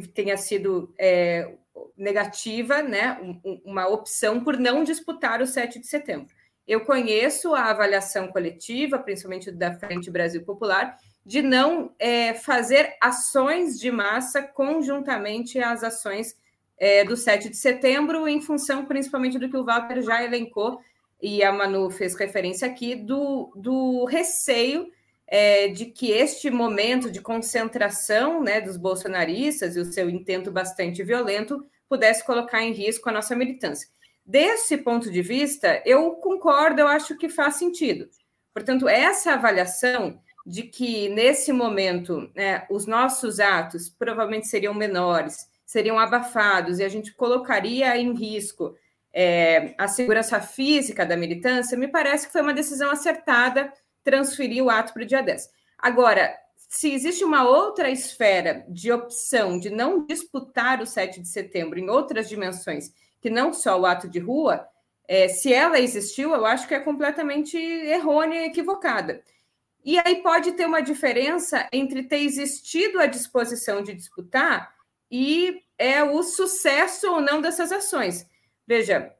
[0.00, 1.52] que tenha sido é,
[1.96, 3.18] negativa, né,
[3.64, 6.34] uma opção por não disputar o 7 de setembro.
[6.66, 13.78] Eu conheço a avaliação coletiva, principalmente da Frente Brasil Popular, de não é, fazer ações
[13.78, 16.36] de massa conjuntamente às ações
[16.78, 20.80] é, do 7 de setembro, em função principalmente do que o Walter já elencou,
[21.22, 24.88] e a Manu fez referência aqui, do, do receio
[25.26, 31.02] é, de que este momento de concentração né, dos bolsonaristas e o seu intento bastante
[31.02, 33.88] violento pudesse colocar em risco a nossa militância.
[34.24, 38.08] Desse ponto de vista, eu concordo, eu acho que faz sentido.
[38.52, 45.98] Portanto, essa avaliação de que, nesse momento, né, os nossos atos provavelmente seriam menores, seriam
[45.98, 48.76] abafados e a gente colocaria em risco
[49.12, 53.72] é, a segurança física da militância, me parece que foi uma decisão acertada
[54.04, 55.50] transferir o ato para o dia 10.
[55.78, 56.36] Agora,
[56.68, 61.88] se existe uma outra esfera de opção de não disputar o 7 de setembro em
[61.88, 64.66] outras dimensões que não só o ato de rua,
[65.06, 69.22] é, se ela existiu, eu acho que é completamente errônea e equivocada.
[69.84, 74.74] E aí pode ter uma diferença entre ter existido a disposição de disputar
[75.10, 78.26] e é o sucesso ou não dessas ações.
[78.66, 79.14] Veja,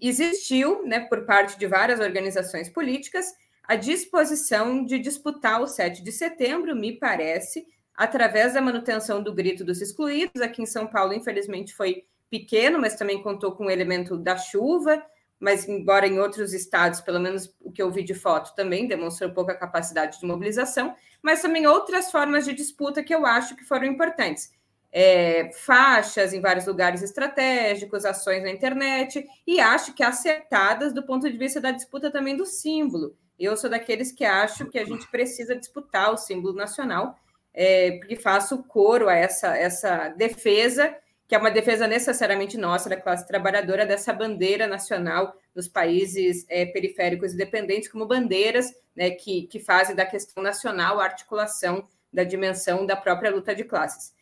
[0.00, 3.26] existiu, né, por parte de várias organizações políticas,
[3.64, 9.64] a disposição de disputar o 7 de setembro, me parece, através da manutenção do grito
[9.64, 10.42] dos excluídos.
[10.42, 15.02] Aqui em São Paulo, infelizmente, foi pequeno, mas também contou com o elemento da chuva,
[15.38, 19.30] mas embora em outros estados, pelo menos o que eu vi de foto, também demonstrou
[19.32, 23.84] pouca capacidade de mobilização, mas também outras formas de disputa que eu acho que foram
[23.84, 24.50] importantes.
[24.90, 31.30] É, faixas em vários lugares estratégicos, ações na internet, e acho que acertadas do ponto
[31.30, 33.16] de vista da disputa também do símbolo.
[33.42, 37.18] Eu sou daqueles que acho que a gente precisa disputar o símbolo nacional,
[37.52, 40.96] é, porque faço coro a essa, essa defesa
[41.32, 46.66] que é uma defesa necessariamente nossa, da classe trabalhadora, dessa bandeira nacional nos países é,
[46.66, 52.22] periféricos e dependentes, como bandeiras né, que, que fazem da questão nacional a articulação da
[52.22, 54.12] dimensão da própria luta de classes.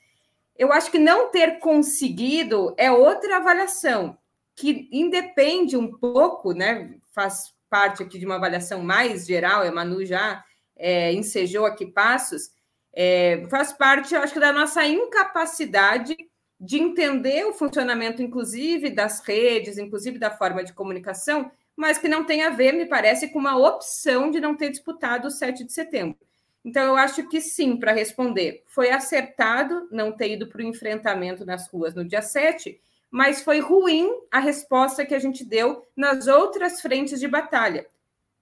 [0.57, 4.17] Eu acho que não ter conseguido é outra avaliação,
[4.55, 10.05] que independe um pouco, né, faz parte aqui de uma avaliação mais geral, a Manu
[10.05, 10.45] já
[10.77, 12.51] é, ensejou aqui passos,
[12.93, 16.17] é, faz parte, acho que, da nossa incapacidade
[16.59, 22.25] de entender o funcionamento, inclusive, das redes, inclusive da forma de comunicação, mas que não
[22.25, 25.73] tem a ver, me parece, com uma opção de não ter disputado o 7 de
[25.73, 26.19] setembro.
[26.63, 31.47] Então, eu acho que sim, para responder, foi acertado não ter ido para o enfrentamento
[31.47, 32.79] nas ruas no dia 7,
[33.11, 37.87] mas foi ruim a resposta que a gente deu nas outras frentes de batalha,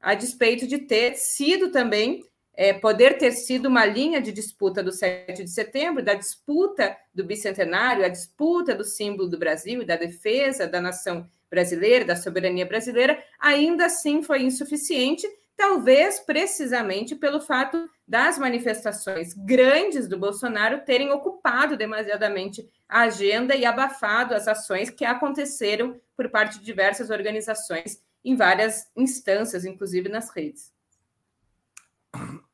[0.00, 2.24] a despeito de ter sido também
[2.58, 7.24] é, poder ter sido uma linha de disputa do 7 de setembro, da disputa do
[7.24, 12.66] bicentenário, a disputa do símbolo do Brasil e da defesa da nação brasileira, da soberania
[12.66, 21.10] brasileira, ainda assim foi insuficiente, talvez precisamente pelo fato das manifestações grandes do Bolsonaro terem
[21.10, 28.02] ocupado demasiadamente a agenda e abafado as ações que aconteceram por parte de diversas organizações
[28.24, 30.72] em várias instâncias, inclusive nas redes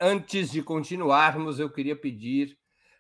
[0.00, 2.58] antes de continuarmos, eu queria pedir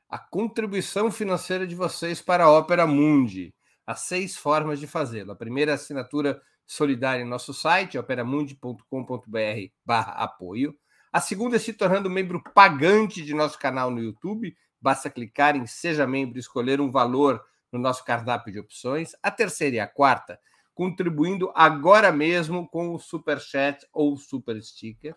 [0.08, 3.54] a contribuição financeira de vocês para a Ópera Mundi.
[3.86, 5.32] Há seis formas de fazê-lo.
[5.32, 10.74] A primeira é a assinatura solidária em nosso site, operamundi.com.br barra apoio.
[11.14, 14.52] A segunda é se tornando membro pagante de nosso canal no YouTube.
[14.80, 17.40] Basta clicar em Seja Membro e escolher um valor
[17.70, 19.12] no nosso cardápio de opções.
[19.22, 20.40] A terceira e a quarta,
[20.74, 25.14] contribuindo agora mesmo com o Super Chat ou Super Sticker.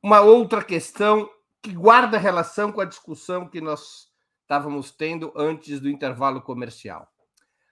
[0.02, 1.28] uma outra questão
[1.62, 4.08] que guarda relação com a discussão que nós
[4.42, 7.08] estávamos tendo antes do intervalo comercial.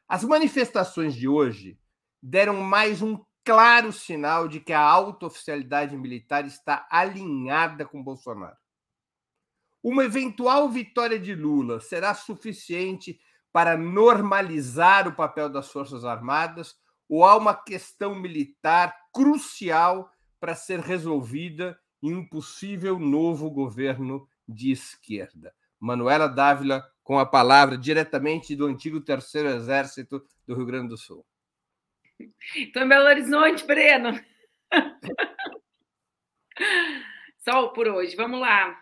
[0.08, 1.78] As manifestações de hoje
[2.22, 8.56] deram mais um claro sinal de que a alta oficialidade militar está alinhada com Bolsonaro.
[9.82, 13.20] Uma eventual vitória de Lula será suficiente
[13.52, 16.74] para normalizar o papel das Forças Armadas
[17.08, 20.10] ou há uma questão militar crucial
[20.40, 25.52] para ser resolvida em um possível novo governo de esquerda.
[25.80, 31.26] Manuela Dávila, com a palavra diretamente do antigo Terceiro Exército do Rio Grande do Sul.
[32.54, 34.20] Estou em Belo Horizonte, Breno.
[37.44, 38.14] Só por hoje.
[38.14, 38.80] Vamos lá.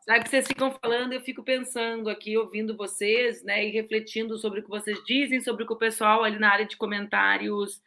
[0.00, 4.60] Sabe que vocês ficam falando, eu fico pensando aqui, ouvindo vocês, né, e refletindo sobre
[4.60, 7.80] o que vocês dizem, sobre o que o pessoal ali na área de comentários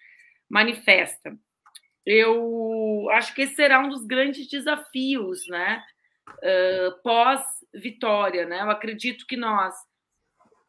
[0.50, 1.38] manifesta
[2.08, 5.84] eu acho que esse será um dos grandes desafios, né?
[6.38, 8.62] Uh, Pós-vitória, né?
[8.62, 9.76] Eu acredito que nós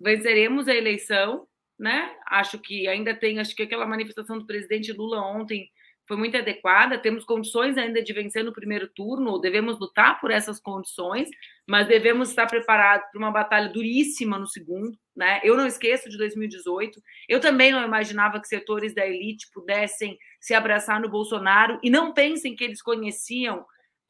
[0.01, 1.47] venceremos a eleição,
[1.79, 2.13] né?
[2.27, 5.71] Acho que ainda tem, acho que aquela manifestação do presidente Lula ontem
[6.09, 6.99] foi muito adequada.
[6.99, 11.29] Temos condições ainda de vencer no primeiro turno, devemos lutar por essas condições,
[11.69, 14.99] mas devemos estar preparados para uma batalha duríssima no segundo.
[15.15, 15.41] Né?
[15.45, 17.01] Eu não esqueço de 2018.
[17.29, 22.13] Eu também não imaginava que setores da elite pudessem se abraçar no Bolsonaro e não
[22.13, 23.61] pensem que eles conheciam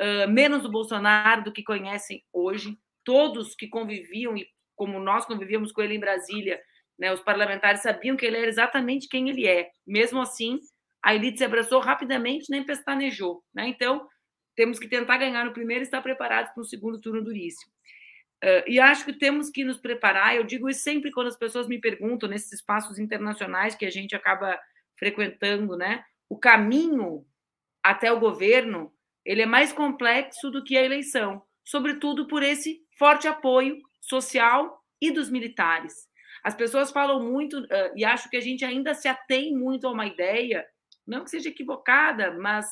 [0.01, 2.79] uh, menos o Bolsonaro do que conhecem hoje.
[3.05, 6.61] Todos que conviviam e como nós convivíamos com ele em Brasília,
[6.99, 9.71] né, os parlamentares sabiam que ele era exatamente quem ele é.
[9.87, 10.61] Mesmo assim,
[11.03, 13.43] a elite se abraçou rapidamente, nem pestanejou.
[13.55, 13.69] Né?
[13.69, 14.07] Então,
[14.55, 17.73] temos que tentar ganhar no primeiro e estar preparados para o segundo turno duríssimo.
[18.43, 20.37] Uh, e acho que temos que nos preparar.
[20.37, 24.15] Eu digo isso sempre quando as pessoas me perguntam nesses espaços internacionais que a gente
[24.15, 24.59] acaba
[24.97, 26.05] frequentando, né?
[26.29, 27.27] O caminho
[27.83, 28.93] até o governo
[29.25, 35.11] ele é mais complexo do que a eleição, sobretudo por esse forte apoio social e
[35.11, 36.09] dos militares.
[36.43, 40.07] As pessoas falam muito e acho que a gente ainda se atém muito a uma
[40.07, 40.67] ideia
[41.07, 42.67] não que seja equivocada, mas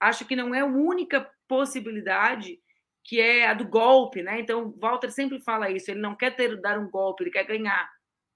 [0.00, 2.58] acho que não é a única possibilidade
[3.04, 4.40] que é a do golpe, né?
[4.40, 7.90] Então, Walter sempre fala isso, ele não quer ter dar um golpe, ele quer ganhar.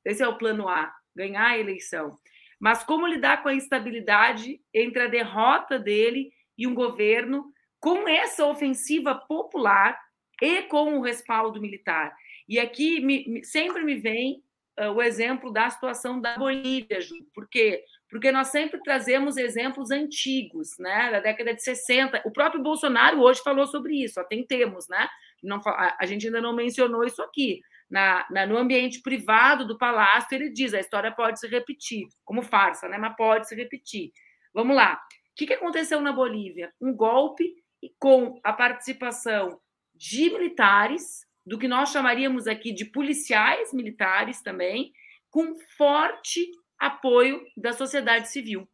[0.04, 2.18] Esse é o plano A, ganhar a eleição.
[2.58, 8.46] Mas como lidar com a instabilidade entre a derrota dele e um governo com essa
[8.46, 9.98] ofensiva popular
[10.40, 12.14] e com o respaldo militar?
[12.48, 14.42] E aqui me, sempre me vem
[14.80, 20.78] uh, o exemplo da situação da Bolívia, Ju, porque porque nós sempre trazemos exemplos antigos,
[20.78, 22.22] né, da década de 60.
[22.24, 25.08] O próprio Bolsonaro hoje falou sobre isso, atentemos, né?
[25.42, 27.60] Não, a, a gente ainda não mencionou isso aqui.
[27.88, 32.42] Na, na, no ambiente privado do palácio, ele diz: a história pode se repetir, como
[32.42, 32.98] farsa, né?
[32.98, 34.10] Mas pode se repetir.
[34.52, 34.94] Vamos lá.
[34.94, 34.98] O
[35.36, 36.72] que, que aconteceu na Bolívia?
[36.80, 37.54] Um golpe
[37.98, 39.60] com a participação
[39.94, 44.92] de militares, do que nós chamaríamos aqui de policiais militares também,
[45.30, 48.68] com forte apoio da sociedade civil.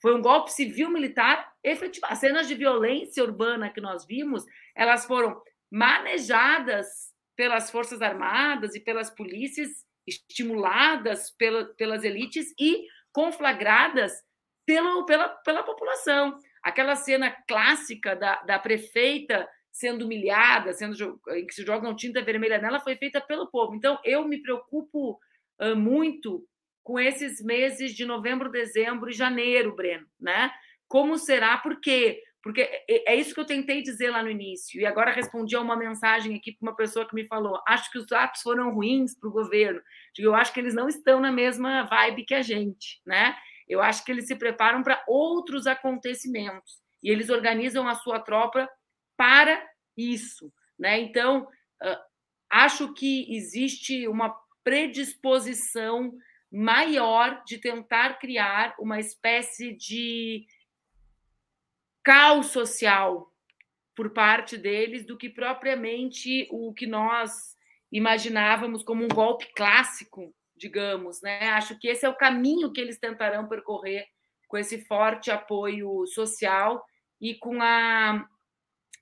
[0.00, 2.06] Foi um golpe civil-militar efetivo.
[2.08, 4.44] As cenas de violência urbana que nós vimos,
[4.74, 5.40] elas foram
[5.70, 9.68] manejadas pelas Forças Armadas e pelas polícias,
[10.06, 14.12] estimuladas pela, pelas elites e conflagradas
[14.66, 15.04] pela,
[15.44, 16.38] pela, população.
[16.62, 22.58] Aquela cena clássica da, da prefeita sendo humilhada, sendo em que se jogam tinta vermelha
[22.58, 23.74] nela, foi feita pelo povo.
[23.74, 25.18] Então, eu me preocupo
[25.60, 26.46] uh, muito
[26.82, 30.52] com esses meses de novembro, dezembro e janeiro, Breno, né?
[30.86, 31.56] Como será?
[31.56, 32.22] Por quê?
[32.42, 35.54] Porque é, é, é isso que eu tentei dizer lá no início, e agora respondi
[35.54, 38.74] a uma mensagem aqui para uma pessoa que me falou: acho que os atos foram
[38.74, 39.80] ruins para o governo.
[40.18, 43.36] Eu acho que eles não estão na mesma vibe que a gente, né?
[43.68, 48.68] Eu acho que eles se preparam para outros acontecimentos e eles organizam a sua tropa
[49.16, 49.64] para
[49.96, 51.00] isso, né?
[51.00, 51.48] Então,
[52.50, 56.12] acho que existe uma predisposição
[56.50, 60.44] maior de tentar criar uma espécie de
[62.02, 63.32] caos social
[63.94, 67.56] por parte deles do que propriamente o que nós
[67.90, 71.50] imaginávamos como um golpe clássico, digamos, né?
[71.50, 74.06] Acho que esse é o caminho que eles tentarão percorrer
[74.48, 76.82] com esse forte apoio social
[77.20, 78.26] e com a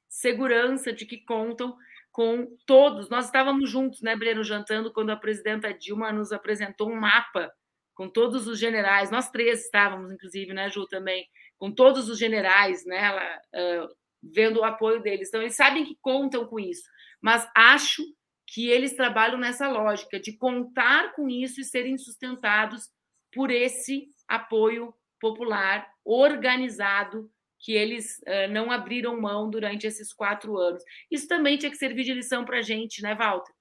[0.09, 1.77] segurança de que contam
[2.11, 3.09] com todos.
[3.09, 7.53] Nós estávamos juntos, né, Breno, jantando quando a presidenta Dilma nos apresentou um mapa
[7.95, 9.11] com todos os generais.
[9.11, 11.27] Nós três estávamos, inclusive, né, Ju, também,
[11.61, 13.13] com todos os generais, né,
[13.55, 13.89] uh,
[14.23, 15.29] vendo o apoio deles.
[15.29, 16.83] Então, eles sabem que contam com isso,
[17.21, 18.03] mas acho
[18.47, 22.89] que eles trabalham nessa lógica de contar com isso e serem sustentados
[23.33, 27.31] por esse apoio popular organizado
[27.61, 30.83] que eles uh, não abriram mão durante esses quatro anos.
[31.11, 33.53] Isso também tinha que servir de lição para a gente, né, Walter?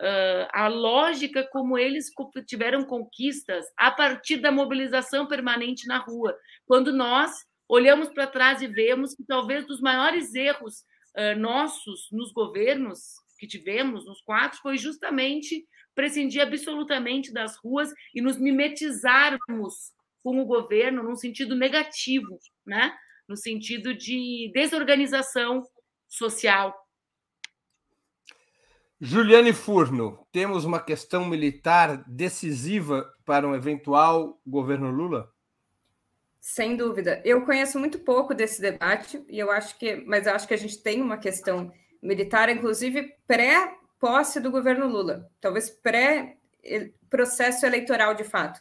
[0.00, 2.06] Uh, a lógica como eles
[2.46, 6.36] tiveram conquistas a partir da mobilização permanente na rua.
[6.66, 7.32] Quando nós
[7.68, 10.84] olhamos para trás e vemos que talvez dos maiores erros
[11.16, 13.00] uh, nossos nos governos
[13.38, 19.92] que tivemos, nos quatro, foi justamente prescindir absolutamente das ruas e nos mimetizarmos
[20.22, 22.96] com o governo num sentido negativo, né?
[23.28, 25.62] no sentido de desorganização
[26.08, 26.74] social.
[29.00, 35.32] Juliane Furno, temos uma questão militar decisiva para um eventual governo Lula?
[36.40, 37.22] Sem dúvida.
[37.24, 40.58] Eu conheço muito pouco desse debate e eu acho que, mas eu acho que a
[40.58, 41.72] gente tem uma questão
[42.02, 48.60] militar, inclusive pré-posse do governo Lula, talvez pré-processo eleitoral de fato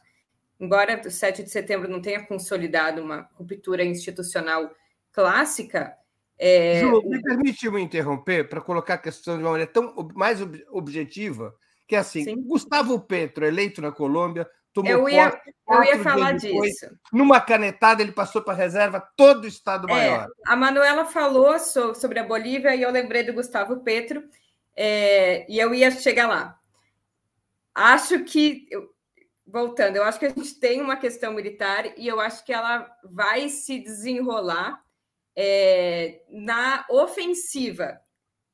[0.59, 4.71] embora o 7 de setembro não tenha consolidado uma ruptura institucional
[5.11, 5.95] clássica.
[6.37, 6.81] É...
[6.81, 11.55] Ju, me permite me interromper para colocar a questão de uma maneira tão mais objetiva,
[11.87, 12.41] que é assim: Sim.
[12.43, 16.87] Gustavo Petro, eleito na Colômbia, tomou eu ia, posse, eu ia falar depois, disso.
[17.11, 20.27] Numa canetada, ele passou para a reserva todo o Estado é, Maior.
[20.45, 24.23] A Manuela falou sobre a Bolívia e eu lembrei do Gustavo Petro,
[24.75, 26.59] é, e eu ia chegar lá.
[27.73, 28.67] Acho que
[29.45, 32.85] voltando, eu acho que a gente tem uma questão militar e eu acho que ela
[33.03, 34.83] vai se desenrolar
[35.39, 38.01] é, na ofensiva.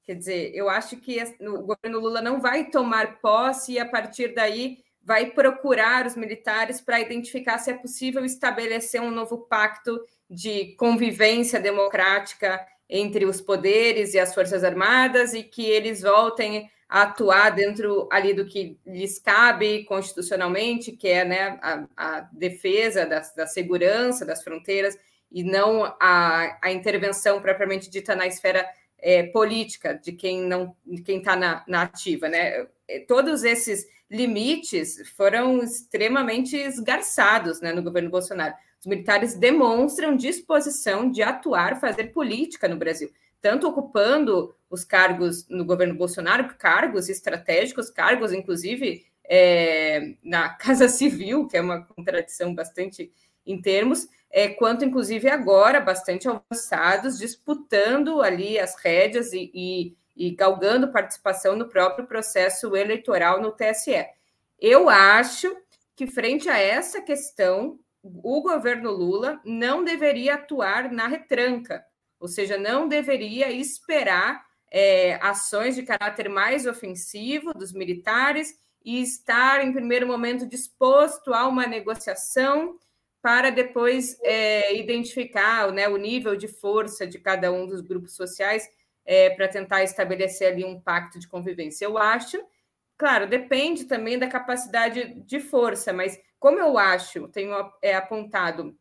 [0.04, 4.34] Quer dizer, eu acho que o governo Lula não vai tomar posse e a partir
[4.36, 9.98] daí vai procurar os militares para identificar se é possível estabelecer um novo pacto
[10.30, 12.60] de convivência democrática
[12.90, 18.34] entre os poderes e as forças armadas e que eles voltem a atuar dentro ali
[18.34, 24.44] do que lhes cabe constitucionalmente, que é né, a, a defesa da, da, segurança das
[24.44, 24.98] fronteiras
[25.34, 28.66] e não a, a intervenção propriamente dita na esfera
[29.00, 32.68] é, política de quem não quem está na, na ativa, né?
[32.88, 38.54] É, todos esses limites foram extremamente esgarçados né, no governo Bolsonaro.
[38.80, 43.10] Os militares demonstram disposição de atuar, fazer política no Brasil
[43.44, 51.46] tanto ocupando os cargos no governo Bolsonaro, cargos estratégicos, cargos, inclusive, é, na Casa Civil,
[51.46, 53.12] que é uma contradição bastante
[53.46, 60.32] em termos, é, quanto, inclusive, agora, bastante avançados, disputando ali as rédeas e, e, e
[60.32, 64.06] galgando participação no próprio processo eleitoral no TSE.
[64.60, 65.56] Eu acho
[65.96, 71.86] que, frente a essa questão, o governo Lula não deveria atuar na retranca,
[72.20, 79.64] ou seja, não deveria esperar é, ações de caráter mais ofensivo dos militares e estar,
[79.64, 82.78] em primeiro momento, disposto a uma negociação
[83.24, 88.70] para depois é, identificar né, o nível de força de cada um dos grupos sociais
[89.06, 91.86] é, para tentar estabelecer ali um pacto de convivência.
[91.86, 92.38] Eu acho,
[92.98, 98.78] claro, depende também da capacidade de força, mas como eu acho, tenho é, apontado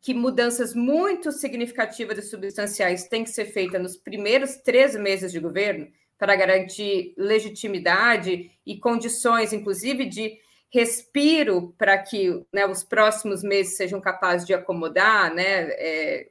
[0.00, 5.40] que mudanças muito significativas e substanciais têm que ser feitas nos primeiros três meses de
[5.40, 10.38] governo para garantir legitimidade e condições, inclusive, de
[10.70, 16.28] respiro para que né, os próximos meses sejam capazes de acomodar né, é,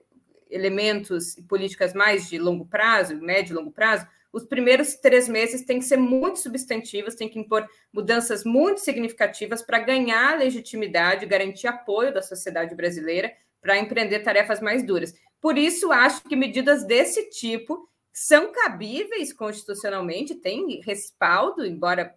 [0.49, 5.63] elementos e políticas mais de longo prazo, médio e longo prazo, os primeiros três meses
[5.63, 11.67] têm que ser muito substantivos, tem que impor mudanças muito significativas para ganhar legitimidade, garantir
[11.67, 15.15] apoio da sociedade brasileira para empreender tarefas mais duras.
[15.41, 22.13] Por isso, acho que medidas desse tipo são cabíveis constitucionalmente, têm respaldo, embora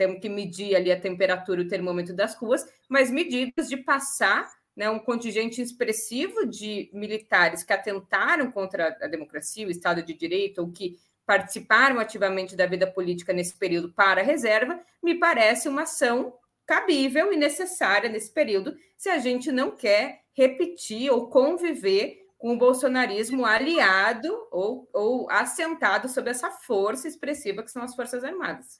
[0.00, 4.50] temos que medir ali a temperatura e o termômetro das ruas, mas medidas de passar
[4.74, 10.62] né, um contingente expressivo de militares que atentaram contra a democracia, o Estado de Direito,
[10.62, 10.96] ou que
[11.26, 16.32] participaram ativamente da vida política nesse período para a reserva, me parece uma ação
[16.66, 22.58] cabível e necessária nesse período, se a gente não quer repetir ou conviver com o
[22.58, 28.78] bolsonarismo aliado ou, ou assentado sob essa força expressiva que são as Forças Armadas.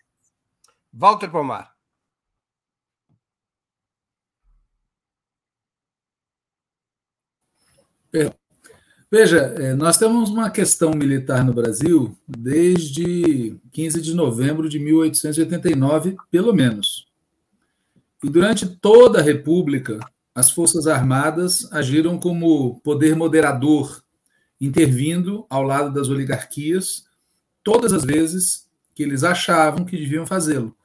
[0.93, 1.74] Walter Pomar.
[9.12, 16.16] Veja, é, nós temos uma questão militar no Brasil desde 15 de novembro de 1889,
[16.30, 17.09] pelo menos.
[18.22, 19.99] E durante toda a República,
[20.32, 24.01] as Forças Armadas agiram como poder moderador,
[24.61, 27.05] intervindo ao lado das oligarquias
[27.64, 30.76] todas as vezes que eles achavam que deviam fazê-lo.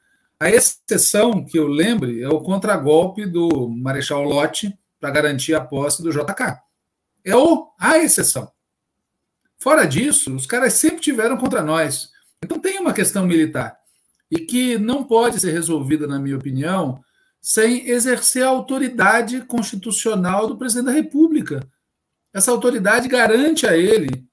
[0.45, 6.03] A exceção que eu lembre é o contragolpe do Marechal Lott para garantir a posse
[6.03, 6.61] do JK.
[7.23, 8.51] É o, a exceção.
[9.57, 12.11] Fora disso, os caras sempre tiveram contra nós.
[12.43, 13.75] Então tem uma questão militar
[14.29, 17.03] e que não pode ser resolvida, na minha opinião,
[17.41, 21.67] sem exercer a autoridade constitucional do presidente da República.
[22.31, 24.23] Essa autoridade garante a ele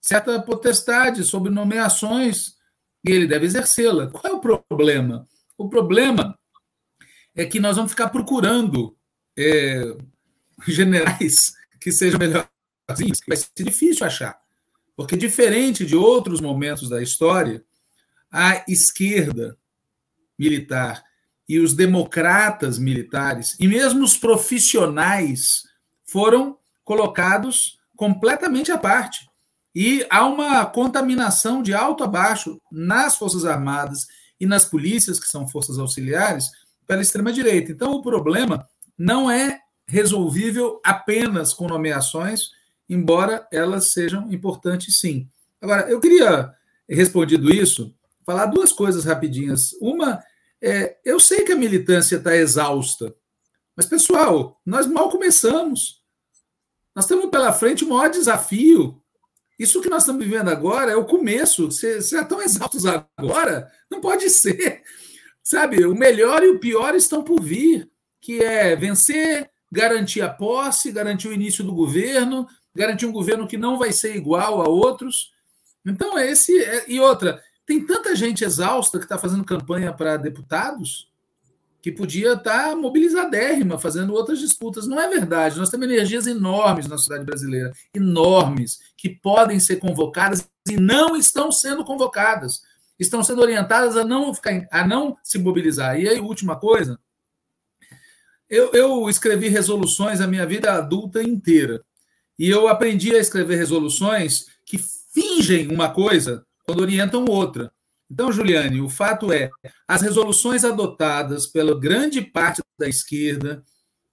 [0.00, 2.54] certa potestade sobre nomeações
[3.04, 4.06] e ele deve exercê-la.
[4.06, 5.26] Qual é o problema?
[5.56, 6.38] O problema
[7.34, 8.96] é que nós vamos ficar procurando
[9.38, 9.96] é,
[10.66, 14.38] generais que sejam melhorzinhos, vai ser difícil achar.
[14.96, 17.62] Porque, diferente de outros momentos da história,
[18.30, 19.56] a esquerda
[20.38, 21.04] militar
[21.48, 25.64] e os democratas militares, e mesmo os profissionais,
[26.04, 29.28] foram colocados completamente à parte.
[29.74, 34.06] E há uma contaminação de alto a baixo nas Forças Armadas
[34.40, 36.50] e nas polícias, que são forças auxiliares,
[36.86, 37.72] pela extrema-direita.
[37.72, 42.50] Então, o problema não é resolvível apenas com nomeações,
[42.88, 45.28] embora elas sejam importantes sim.
[45.60, 46.52] Agora, eu queria,
[46.88, 49.72] respondido isso, falar duas coisas rapidinhas.
[49.80, 50.22] Uma,
[50.60, 53.14] é, eu sei que a militância está exausta,
[53.76, 56.02] mas, pessoal, nós mal começamos.
[56.94, 59.02] Nós temos pela frente o maior desafio.
[59.58, 61.70] Isso que nós estamos vivendo agora é o começo.
[61.70, 63.70] Vocês já estão exaustos agora?
[63.90, 64.82] Não pode ser.
[65.42, 67.88] Sabe, o melhor e o pior estão por vir,
[68.20, 73.56] que é vencer garantir a posse, garantir o início do governo, garantir um governo que
[73.56, 75.32] não vai ser igual a outros.
[75.84, 76.56] Então, é esse.
[76.62, 81.08] É, e outra, tem tanta gente exausta que está fazendo campanha para deputados
[81.86, 84.88] que podia estar tá mobilizadérrima, fazendo outras disputas.
[84.88, 85.56] Não é verdade.
[85.56, 91.52] Nós temos energias enormes na sociedade brasileira, enormes, que podem ser convocadas e não estão
[91.52, 92.62] sendo convocadas.
[92.98, 95.96] Estão sendo orientadas a não ficar, a não se mobilizar.
[96.00, 96.98] E aí, última coisa,
[98.50, 101.84] eu, eu escrevi resoluções a minha vida adulta inteira.
[102.36, 104.76] E eu aprendi a escrever resoluções que
[105.14, 107.70] fingem uma coisa quando orientam outra.
[108.10, 109.50] Então, Juliane, o fato é,
[109.86, 113.64] as resoluções adotadas pela grande parte da esquerda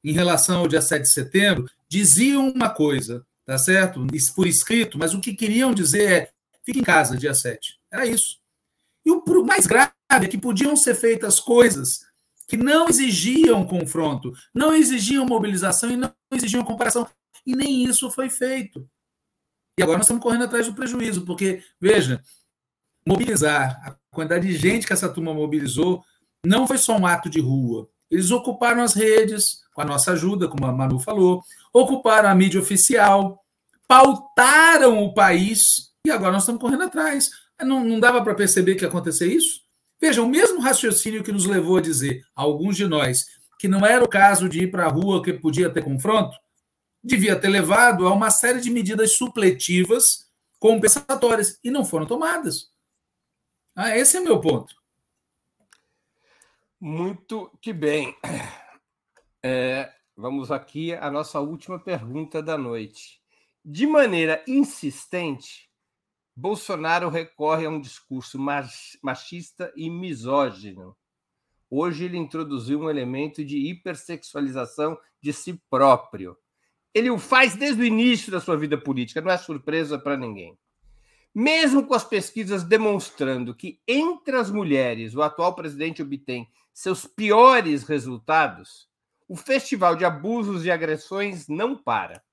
[0.04, 4.06] em relação ao dia 7 de setembro diziam uma coisa, tá certo?
[4.36, 6.30] Por escrito, mas o que queriam dizer é:
[6.66, 7.80] fique em casa dia 7.
[7.92, 8.38] Era isso.
[9.06, 12.02] E o mais grave é que podiam ser feitas coisas
[12.48, 17.08] que não exigiam confronto, não exigiam mobilização e não exigiam comparação.
[17.46, 18.88] E nem isso foi feito.
[19.78, 22.24] E agora nós estamos correndo atrás do prejuízo, porque, veja,
[23.08, 26.04] mobilizar a quantidade de gente que essa turma mobilizou
[26.46, 27.88] não foi só um ato de rua.
[28.10, 31.44] Eles ocuparam as redes, com a nossa ajuda, como a Manu falou,
[31.74, 33.44] ocuparam a mídia oficial,
[33.88, 37.32] pautaram o país, e agora nós estamos correndo atrás.
[37.62, 39.62] Não, não dava para perceber que ia acontecer isso?
[40.02, 43.26] Veja, o mesmo raciocínio que nos levou a dizer, a alguns de nós,
[43.58, 46.36] que não era o caso de ir para a rua que podia ter confronto,
[47.02, 50.26] devia ter levado a uma série de medidas supletivas
[50.60, 52.73] compensatórias e não foram tomadas.
[53.76, 54.76] Ah, esse é meu ponto.
[56.80, 58.16] Muito que bem.
[59.42, 63.20] É, vamos aqui à nossa última pergunta da noite.
[63.66, 65.70] De maneira insistente,
[66.36, 68.38] Bolsonaro recorre a um discurso
[69.02, 70.96] machista e misógino.
[71.70, 76.38] Hoje ele introduziu um elemento de hipersexualização de si próprio.
[76.94, 80.58] Ele o faz desde o início da sua vida política, não é surpresa para ninguém.
[81.34, 87.84] Mesmo com as pesquisas demonstrando que entre as mulheres o atual presidente obtém seus piores
[87.84, 88.88] resultados,
[89.28, 92.24] o festival de abusos e agressões não para.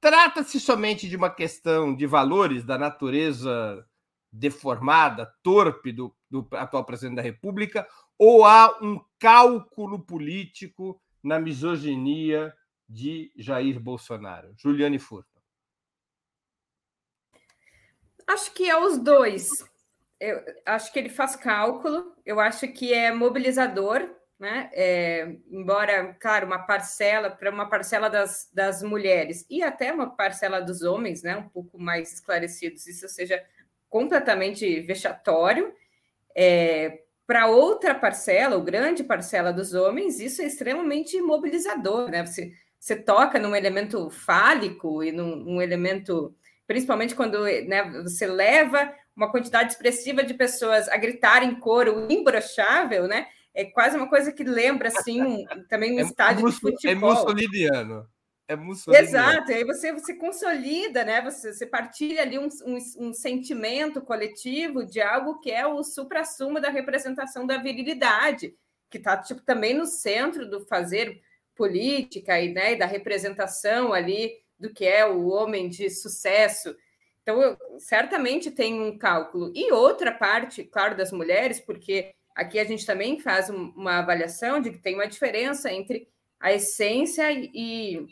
[0.00, 3.84] Trata-se somente de uma questão de valores da natureza
[4.30, 7.86] deformada, torpe do, do atual presidente da República,
[8.18, 12.54] ou há um cálculo político na misoginia
[12.88, 14.54] de Jair Bolsonaro?
[14.56, 15.35] Juliane Furta.
[18.26, 19.48] Acho que é os dois.
[20.18, 24.08] Eu acho que ele faz cálculo, eu acho que é mobilizador,
[24.38, 24.70] né?
[24.72, 30.60] É, embora, claro, uma parcela para uma parcela das, das mulheres e até uma parcela
[30.60, 31.36] dos homens, né?
[31.36, 33.42] Um pouco mais esclarecidos, isso seja
[33.88, 35.72] completamente vexatório.
[36.34, 42.24] É, para outra parcela, ou grande parcela dos homens, isso é extremamente mobilizador, né?
[42.24, 46.34] Você, você toca num elemento fálico e num, num elemento,
[46.66, 53.06] principalmente quando né, você leva uma quantidade expressiva de pessoas a gritar em coro imbrochável,
[53.06, 53.26] né?
[53.54, 57.10] É quase uma coisa que lembra assim também um é estádio de é futebol.
[57.10, 58.08] É mussoliniano.
[58.48, 59.08] É mussoliniano.
[59.08, 61.22] Exato, e aí você, você consolida, né?
[61.22, 66.60] Você, você partilha ali um, um, um sentimento coletivo de algo que é o supra-sumo
[66.60, 68.54] da representação da virilidade,
[68.90, 71.20] que está tipo, também no centro do fazer
[71.56, 76.74] política e, né, da representação ali do que é o homem de sucesso.
[77.22, 79.52] Então, certamente tem um cálculo.
[79.54, 84.70] E outra parte, claro, das mulheres, porque aqui a gente também faz uma avaliação de
[84.70, 88.06] que tem uma diferença entre a essência e,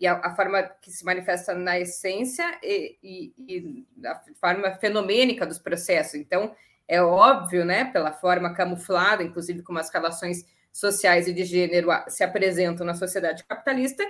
[0.00, 5.44] e a, a, forma que se manifesta na essência e, e, e a forma fenomênica
[5.44, 6.14] dos processos.
[6.14, 6.54] Então,
[6.86, 12.24] é óbvio, né, pela forma camuflada, inclusive como as relações sociais e de gênero se
[12.24, 14.04] apresentam na sociedade capitalista,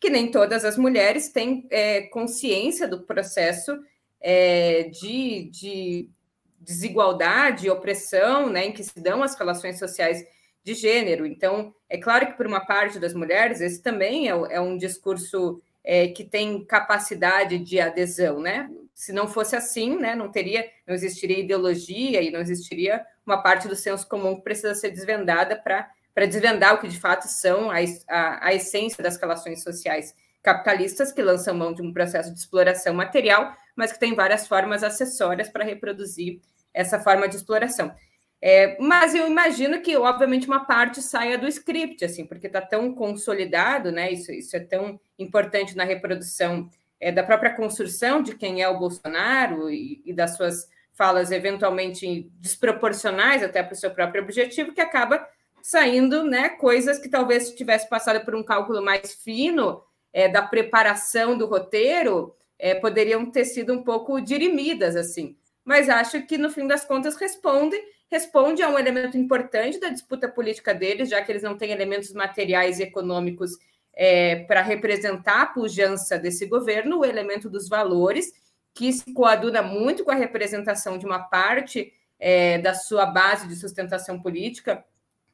[0.00, 3.78] que nem todas as mulheres têm é, consciência do processo
[4.18, 6.10] é, de, de,
[6.58, 10.24] desigualdade opressão né, em que se dão as relações sociais
[10.62, 11.26] de gênero.
[11.26, 15.60] Então, é claro que, por uma parte das mulheres, esse também é, é um discurso
[15.82, 18.70] é, que tem capacidade de adesão, né?
[18.94, 23.66] Se não fosse assim, né, não teria, não existiria ideologia e não existiria uma parte
[23.66, 27.70] do senso comum que precisa ser desvendada para para desvendar o que de fato são
[27.70, 27.76] a,
[28.08, 32.94] a, a essência das relações sociais capitalistas que lançam mão de um processo de exploração
[32.94, 36.40] material, mas que tem várias formas acessórias para reproduzir
[36.72, 37.94] essa forma de exploração.
[38.42, 42.94] É, mas eu imagino que, obviamente, uma parte saia do script, assim, porque está tão
[42.94, 44.10] consolidado, né?
[44.10, 48.78] Isso, isso é tão importante na reprodução é, da própria construção de quem é o
[48.78, 54.80] Bolsonaro e, e das suas falas eventualmente desproporcionais até para o seu próprio objetivo, que
[54.80, 55.26] acaba
[55.62, 59.82] saindo né, coisas que talvez tivesse passado por um cálculo mais fino
[60.12, 65.36] é, da preparação do roteiro, é, poderiam ter sido um pouco dirimidas, assim.
[65.64, 67.76] Mas acho que, no fim das contas, responde,
[68.10, 72.12] responde a um elemento importante da disputa política deles, já que eles não têm elementos
[72.12, 73.52] materiais e econômicos
[73.94, 78.32] é, para representar a pujança desse governo, o elemento dos valores,
[78.74, 83.56] que se coaduna muito com a representação de uma parte é, da sua base de
[83.56, 84.84] sustentação política,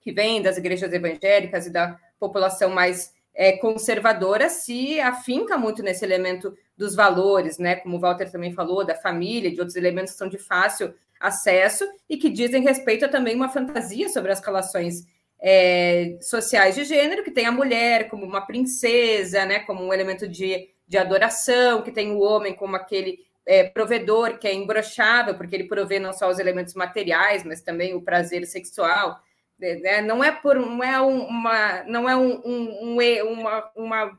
[0.06, 6.04] que vem das igrejas evangélicas e da população mais é, conservadora se afinca muito nesse
[6.04, 7.74] elemento dos valores, né?
[7.74, 11.84] Como o Walter também falou, da família, de outros elementos que são de fácil acesso
[12.08, 15.04] e que dizem respeito a também uma fantasia sobre as relações
[15.40, 19.58] é, sociais de gênero, que tem a mulher como uma princesa, né?
[19.58, 24.46] Como um elemento de, de adoração, que tem o homem como aquele é, provedor que
[24.46, 29.20] é imbrochável, porque ele provê não só os elementos materiais, mas também o prazer sexual.
[29.58, 30.02] Né?
[30.02, 34.18] Não é por não é uma não é um, um, um uma, uma,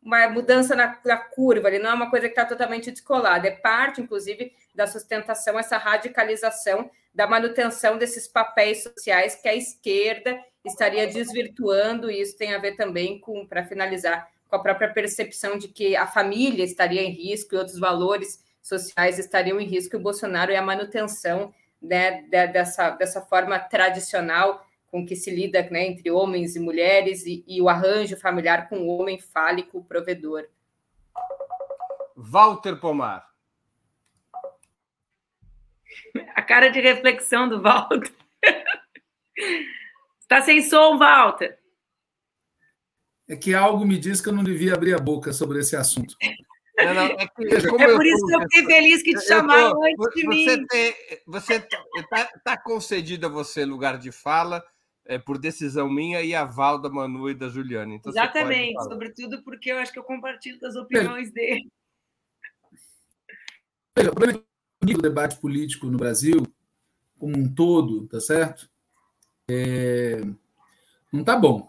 [0.00, 3.50] uma mudança na, na, curva, ele não é uma coisa que está totalmente descolada, é
[3.50, 11.08] parte, inclusive, da sustentação, essa radicalização da manutenção desses papéis sociais que a esquerda estaria
[11.08, 15.66] desvirtuando, e isso tem a ver também com, para finalizar, com a própria percepção de
[15.66, 20.02] que a família estaria em risco e outros valores sociais estariam em risco, e o
[20.02, 21.52] Bolsonaro é a manutenção
[21.82, 27.44] né, dessa, dessa forma tradicional com que se lida né, entre homens e mulheres e,
[27.46, 30.46] e, o arranjo familiar com o homem fálico provedor.
[32.16, 33.28] Walter Pomar.
[36.34, 38.12] A cara de reflexão do Walter.
[40.20, 41.58] Está sem som, Walter.
[43.28, 46.14] É que algo me diz que eu não devia abrir a boca sobre esse assunto.
[46.78, 50.14] Não, não, é, que, é por isso que eu fiquei feliz que te chamaram antes
[50.14, 50.66] de você mim.
[50.66, 50.94] Tem,
[51.26, 51.54] você
[51.96, 54.64] está tá concedido a você lugar de fala
[55.08, 57.94] é, por decisão minha e aval da Manu e da Juliana.
[57.94, 61.72] Então, Exatamente, sobretudo porque eu acho que eu compartilho das opiniões dele.
[63.96, 64.44] Veja, o problema
[64.82, 66.46] do debate político no Brasil,
[67.18, 68.70] como um todo, tá certo?
[69.50, 70.20] É...
[71.10, 71.66] Não tá bom.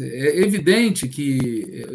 [0.00, 1.38] É evidente que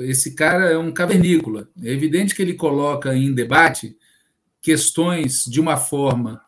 [0.08, 1.70] esse cara é um cavernícola.
[1.84, 3.98] É evidente que ele coloca em debate
[4.62, 6.42] questões de uma forma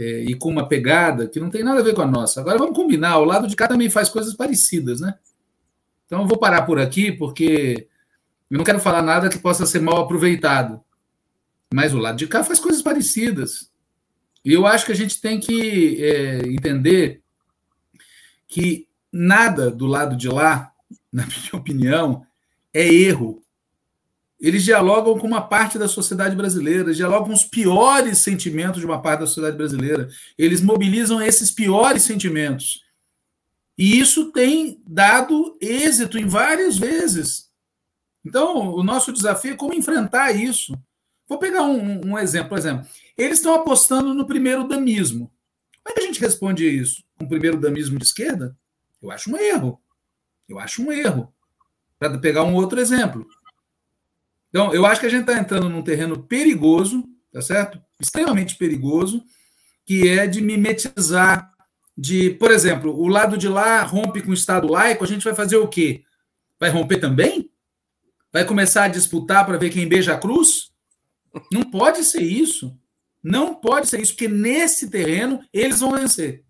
[0.00, 2.40] é, e com uma pegada que não tem nada a ver com a nossa.
[2.40, 5.18] Agora vamos combinar, o lado de cá também faz coisas parecidas, né?
[6.06, 7.86] Então eu vou parar por aqui, porque
[8.50, 10.82] eu não quero falar nada que possa ser mal aproveitado.
[11.72, 13.70] Mas o lado de cá faz coisas parecidas.
[14.42, 17.22] E eu acho que a gente tem que é, entender
[18.48, 20.72] que nada do lado de lá,
[21.12, 22.26] na minha opinião,
[22.72, 23.42] é erro
[24.40, 29.02] eles dialogam com uma parte da sociedade brasileira, dialogam com os piores sentimentos de uma
[29.02, 30.08] parte da sociedade brasileira.
[30.38, 32.82] Eles mobilizam esses piores sentimentos.
[33.76, 37.50] E isso tem dado êxito em várias vezes.
[38.24, 40.78] Então, o nosso desafio é como enfrentar isso.
[41.28, 42.86] Vou pegar um, um exemplo, por exemplo.
[43.16, 45.30] Eles estão apostando no primeiro damismo.
[45.82, 47.02] Como é que a gente responde isso?
[47.18, 48.56] Com o primeiro damismo de esquerda?
[49.02, 49.80] Eu acho um erro.
[50.48, 51.32] Eu acho um erro.
[51.98, 53.26] Para pegar um outro exemplo.
[54.50, 57.80] Então, eu acho que a gente está entrando num terreno perigoso, tá certo?
[58.00, 59.24] Extremamente perigoso,
[59.86, 61.50] que é de mimetizar,
[61.96, 65.34] de, por exemplo, o lado de lá rompe com o Estado laico, a gente vai
[65.34, 66.02] fazer o quê?
[66.58, 67.50] Vai romper também?
[68.32, 70.70] Vai começar a disputar para ver quem beija a cruz?
[71.52, 72.76] Não pode ser isso.
[73.22, 76.44] Não pode ser isso, porque nesse terreno eles vão vencer.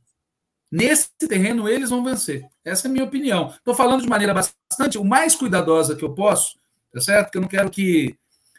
[0.70, 2.46] Nesse terreno eles vão vencer.
[2.64, 3.48] Essa é a minha opinião.
[3.48, 6.59] Estou falando de maneira bastante, o mais cuidadosa que eu posso,
[6.92, 7.26] tá certo?
[7.26, 8.16] Porque eu não quero que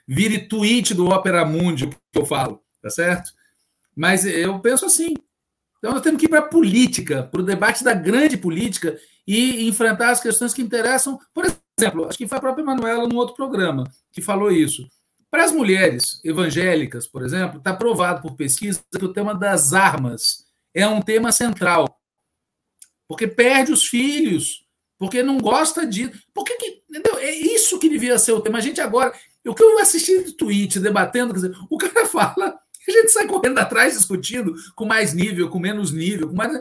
[0.07, 3.31] vire tweet do Opera Mundi o que eu falo, tá certo?
[3.95, 5.13] Mas eu penso assim.
[5.77, 9.67] Então nós temos que ir para a política, para o debate da grande política e
[9.67, 11.19] enfrentar as questões que interessam.
[11.33, 14.87] Por exemplo, acho que foi a própria Manuela no outro programa que falou isso.
[15.29, 20.45] Para as mulheres evangélicas, por exemplo, está provado por pesquisa que o tema das armas
[20.73, 21.97] é um tema central.
[23.07, 24.65] Porque perde os filhos,
[24.97, 26.09] porque não gosta de.
[26.33, 27.17] Por que, que entendeu?
[27.17, 28.57] É isso que devia ser o tema.
[28.57, 29.13] A gente agora.
[29.47, 33.25] O que eu assisti de tweet, debatendo, quer dizer, o cara fala, a gente sai
[33.25, 36.53] correndo atrás, discutindo com mais nível, com menos nível, com mais.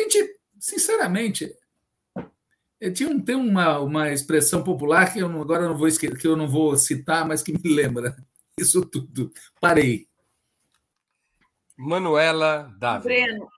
[0.00, 1.52] Gente, sinceramente,
[2.94, 6.16] tinha um, tem uma, uma expressão popular que eu não, agora eu não vou esquecer,
[6.16, 8.16] que eu não vou citar, mas que me lembra
[8.58, 9.32] isso tudo.
[9.60, 10.06] Parei.
[11.76, 13.04] Manuela Davi.
[13.04, 13.48] Breno,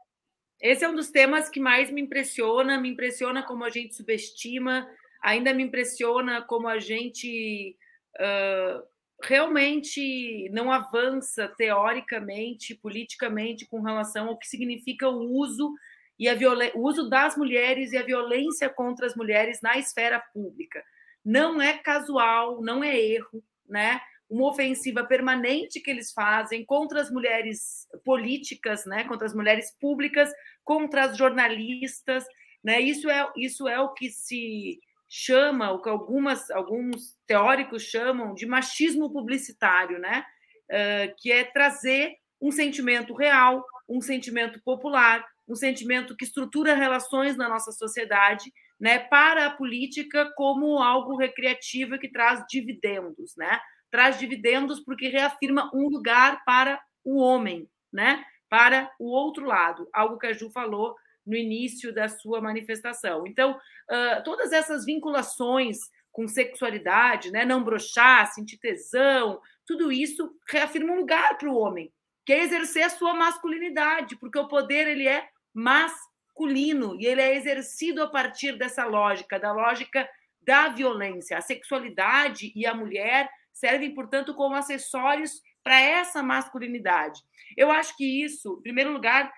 [0.60, 4.86] esse é um dos temas que mais me impressiona, me impressiona como a gente subestima,
[5.22, 7.76] ainda me impressiona como a gente
[8.16, 8.82] uh,
[9.22, 15.72] realmente não avança teoricamente, politicamente, com relação ao que significa o uso
[16.18, 16.36] e a
[16.74, 20.82] o uso das mulheres e a violência contra as mulheres na esfera pública.
[21.24, 24.00] Não é casual, não é erro, né?
[24.28, 29.04] Uma ofensiva permanente que eles fazem contra as mulheres políticas, né?
[29.04, 30.30] Contra as mulheres públicas,
[30.62, 32.24] contra as jornalistas,
[32.62, 32.80] né?
[32.80, 34.78] Isso é isso é o que se
[35.12, 40.24] chama, o que algumas alguns teóricos chamam de machismo publicitário, né?
[40.70, 47.36] Uh, que é trazer um sentimento real, um sentimento popular, um sentimento que estrutura relações
[47.36, 53.60] na nossa sociedade, né, para a política como algo recreativo que traz dividendos, né?
[53.90, 58.24] Traz dividendos porque reafirma um lugar para o homem, né?
[58.48, 60.94] Para o outro lado, algo que a Ju falou
[61.30, 63.24] no início da sua manifestação.
[63.26, 65.78] Então, uh, todas essas vinculações
[66.10, 71.92] com sexualidade, né, não brochar, sentir tesão, tudo isso reafirma um lugar para o homem,
[72.26, 77.36] que é exercer a sua masculinidade, porque o poder ele é masculino e ele é
[77.36, 80.08] exercido a partir dessa lógica, da lógica
[80.42, 81.38] da violência.
[81.38, 87.20] A sexualidade e a mulher servem, portanto, como acessórios para essa masculinidade.
[87.56, 89.32] Eu acho que isso, em primeiro lugar,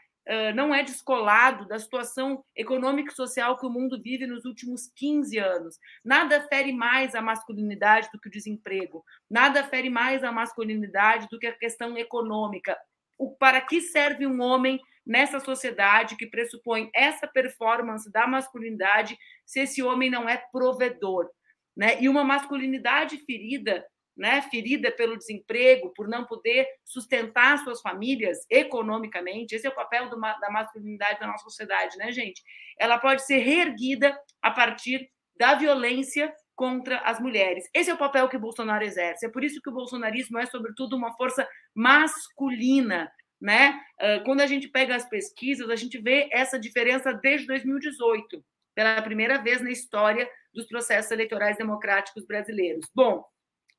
[0.55, 5.39] não é descolado da situação econômica e social que o mundo vive nos últimos 15
[5.39, 5.79] anos.
[6.05, 11.39] Nada fere mais a masculinidade do que o desemprego, nada fere mais a masculinidade do
[11.39, 12.79] que a questão econômica.
[13.18, 19.61] O, para que serve um homem nessa sociedade que pressupõe essa performance da masculinidade se
[19.61, 21.29] esse homem não é provedor,
[21.77, 22.01] né?
[22.01, 23.85] E uma masculinidade ferida,
[24.16, 30.08] né, ferida pelo desemprego, por não poder sustentar suas famílias economicamente, esse é o papel
[30.10, 32.42] do, da masculinidade na nossa sociedade, né, gente?
[32.78, 37.68] Ela pode ser reerguida a partir da violência contra as mulheres.
[37.74, 39.26] Esse é o papel que Bolsonaro exerce.
[39.26, 43.10] É por isso que o bolsonarismo é, sobretudo, uma força masculina,
[43.40, 43.80] né?
[44.24, 48.44] Quando a gente pega as pesquisas, a gente vê essa diferença desde 2018,
[48.74, 52.86] pela primeira vez na história dos processos eleitorais democráticos brasileiros.
[52.94, 53.24] Bom,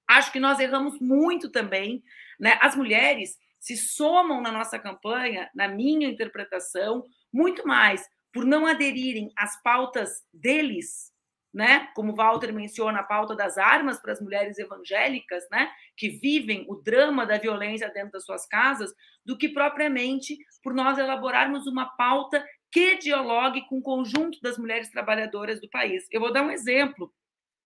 [0.08, 2.04] acho que nós erramos muito também,
[2.40, 2.58] né?
[2.62, 9.32] As mulheres se somam na nossa campanha, na minha interpretação, muito mais por não aderirem
[9.38, 11.14] às pautas deles,
[11.54, 11.88] né?
[11.96, 15.72] Como Walter menciona, a pauta das armas para as mulheres evangélicas, né?
[15.96, 18.92] Que vivem o drama da violência dentro das suas casas,
[19.24, 24.90] do que propriamente por nós elaborarmos uma pauta que dialogue com o conjunto das mulheres
[24.90, 26.08] trabalhadoras do país.
[26.12, 27.14] Eu vou dar um exemplo.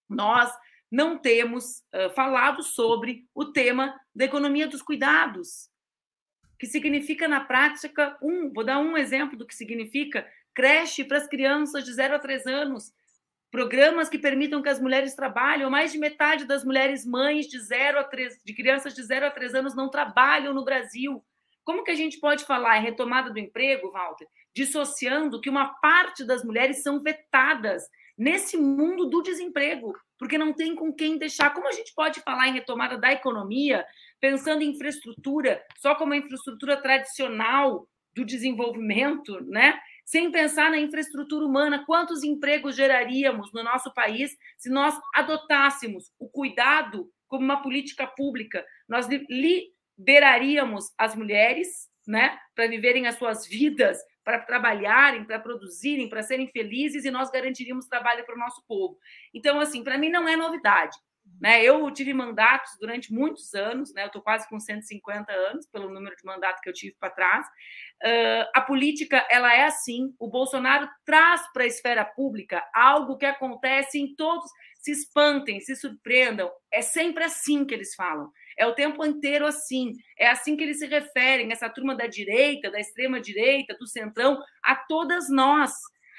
[0.09, 0.51] Nós
[0.91, 5.69] não temos uh, falado sobre o tema da economia dos cuidados,
[6.57, 11.27] que significa na prática um, vou dar um exemplo do que significa creche para as
[11.27, 12.91] crianças de 0 a 3 anos,
[13.51, 15.69] programas que permitam que as mulheres trabalhem.
[15.69, 19.31] Mais de metade das mulheres mães de 0 a 3, de crianças de 0 a
[19.31, 21.23] 3 anos não trabalham no Brasil.
[21.63, 26.23] Como que a gente pode falar em retomada do emprego, Walter, dissociando que uma parte
[26.23, 27.83] das mulheres são vetadas
[28.17, 31.53] nesse mundo do desemprego, porque não tem com quem deixar.
[31.53, 33.85] Como a gente pode falar em retomada da economia,
[34.19, 39.79] pensando em infraestrutura, só como a infraestrutura tradicional do desenvolvimento, né?
[40.03, 46.27] Sem pensar na infraestrutura humana, quantos empregos geraríamos no nosso país se nós adotássemos o
[46.27, 48.65] cuidado como uma política pública?
[48.87, 56.21] Nós liberaríamos as mulheres, né, para viverem as suas vidas para trabalharem, para produzirem, para
[56.21, 58.99] serem felizes e nós garantiríamos trabalho para o nosso povo.
[59.33, 60.97] Então, assim, para mim não é novidade.
[61.39, 61.63] Né?
[61.63, 64.03] Eu tive mandatos durante muitos anos, né?
[64.03, 67.45] eu estou quase com 150 anos, pelo número de mandato que eu tive para trás.
[68.03, 70.13] Uh, a política ela é assim.
[70.19, 74.51] O Bolsonaro traz para a esfera pública algo que acontece em todos.
[74.77, 76.51] Se espantem, se surpreendam.
[76.69, 78.29] É sempre assim que eles falam.
[78.57, 79.93] É o tempo inteiro assim.
[80.17, 84.75] É assim que eles se referem, essa turma da direita, da extrema-direita, do centrão, a
[84.75, 85.71] todas nós.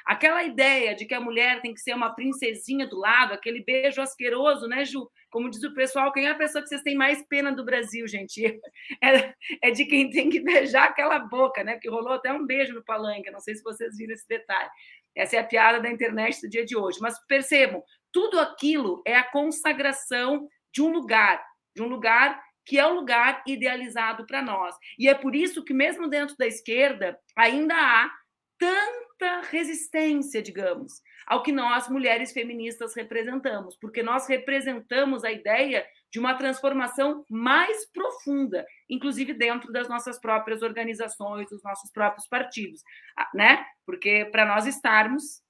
[0.07, 4.01] Aquela ideia de que a mulher tem que ser uma princesinha do lado, aquele beijo
[4.01, 5.07] asqueroso, né, Ju?
[5.30, 8.07] Como diz o pessoal, quem é a pessoa que vocês têm mais pena do Brasil,
[8.09, 8.41] gente?
[9.03, 11.74] É, é de quem tem que beijar aquela boca, né?
[11.74, 14.70] Porque rolou até um beijo no palanque, não sei se vocês viram esse detalhe.
[15.14, 16.99] Essa é a piada da internet do dia de hoje.
[17.01, 21.45] Mas percebam, tudo aquilo é a consagração de um lugar,
[21.79, 24.74] de um lugar que é o lugar idealizado para nós.
[24.99, 28.11] E é por isso que, mesmo dentro da esquerda, ainda há
[28.59, 36.18] tanta resistência, digamos, ao que nós, mulheres feministas, representamos, porque nós representamos a ideia de
[36.18, 42.83] uma transformação mais profunda, inclusive dentro das nossas próprias organizações, dos nossos próprios partidos,
[43.16, 43.64] ah, né?
[43.87, 45.41] Porque para nós estarmos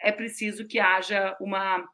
[0.00, 1.86] é preciso que haja uma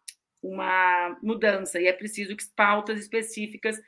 [0.44, 3.80] uma mudança e é preciso que pautas específicas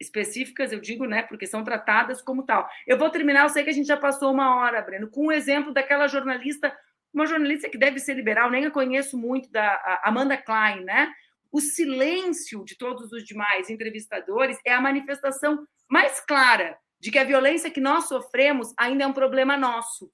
[0.00, 2.66] específicas, eu digo, né, porque são tratadas como tal.
[2.86, 5.26] Eu vou terminar, eu sei que a gente já passou uma hora, Breno, com o
[5.26, 6.74] um exemplo daquela jornalista,
[7.12, 11.12] uma jornalista que deve ser liberal, nem a conheço muito, da Amanda Klein, né?
[11.50, 17.24] O silêncio de todos os demais entrevistadores é a manifestação mais clara de que a
[17.24, 20.10] violência que nós sofremos ainda é um problema nosso.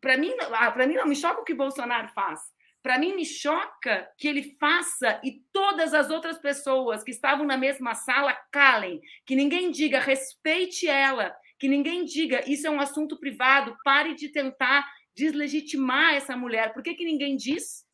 [0.00, 2.40] Para mim, para mim não me choca o que Bolsonaro faz.
[2.84, 7.56] Para mim, me choca que ele faça e todas as outras pessoas que estavam na
[7.56, 13.18] mesma sala calem, que ninguém diga respeite ela, que ninguém diga isso é um assunto
[13.18, 16.74] privado, pare de tentar deslegitimar essa mulher.
[16.74, 17.86] Por que, que ninguém diz?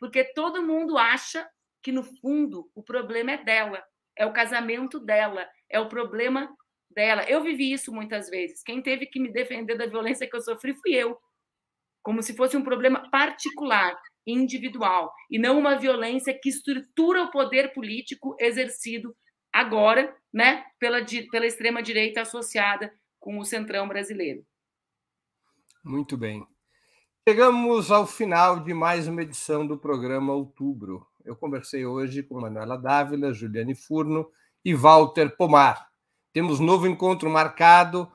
[0.00, 1.48] Porque todo mundo acha
[1.80, 3.80] que, no fundo, o problema é dela,
[4.16, 6.52] é o casamento dela, é o problema
[6.90, 7.22] dela.
[7.28, 8.64] Eu vivi isso muitas vezes.
[8.64, 11.16] Quem teve que me defender da violência que eu sofri fui eu.
[12.02, 13.96] Como se fosse um problema particular
[14.26, 19.14] individual e não uma violência que estrutura o poder político exercido
[19.52, 20.98] agora, né, pela,
[21.30, 24.44] pela extrema direita associada com o centrão brasileiro.
[25.84, 26.46] Muito bem.
[27.28, 31.06] Chegamos ao final de mais uma edição do programa Outubro.
[31.24, 34.28] Eu conversei hoje com Manuela Dávila, Juliane Furno
[34.64, 35.88] e Walter Pomar.
[36.32, 38.10] Temos novo encontro marcado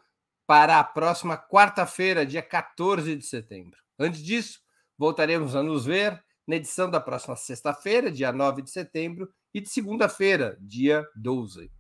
[0.46, 3.78] para a próxima quarta-feira, dia 14 de setembro.
[4.00, 4.60] Antes disso,
[4.98, 9.70] Voltaremos a nos ver na edição da próxima sexta-feira, dia 9 de setembro, e de
[9.70, 11.72] segunda-feira, dia 12.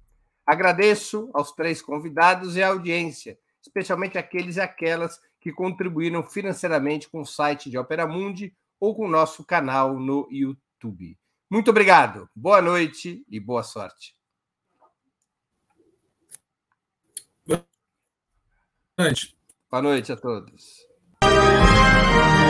[0.45, 7.22] Agradeço aos três convidados e à audiência, especialmente aqueles e aquelas que contribuíram financeiramente com
[7.22, 11.18] o site de Opera Mundi ou com o nosso canal no YouTube.
[11.49, 14.15] Muito obrigado, boa noite e boa sorte.
[17.45, 17.65] Boa
[18.97, 19.38] noite.
[19.70, 20.88] Boa noite a todos.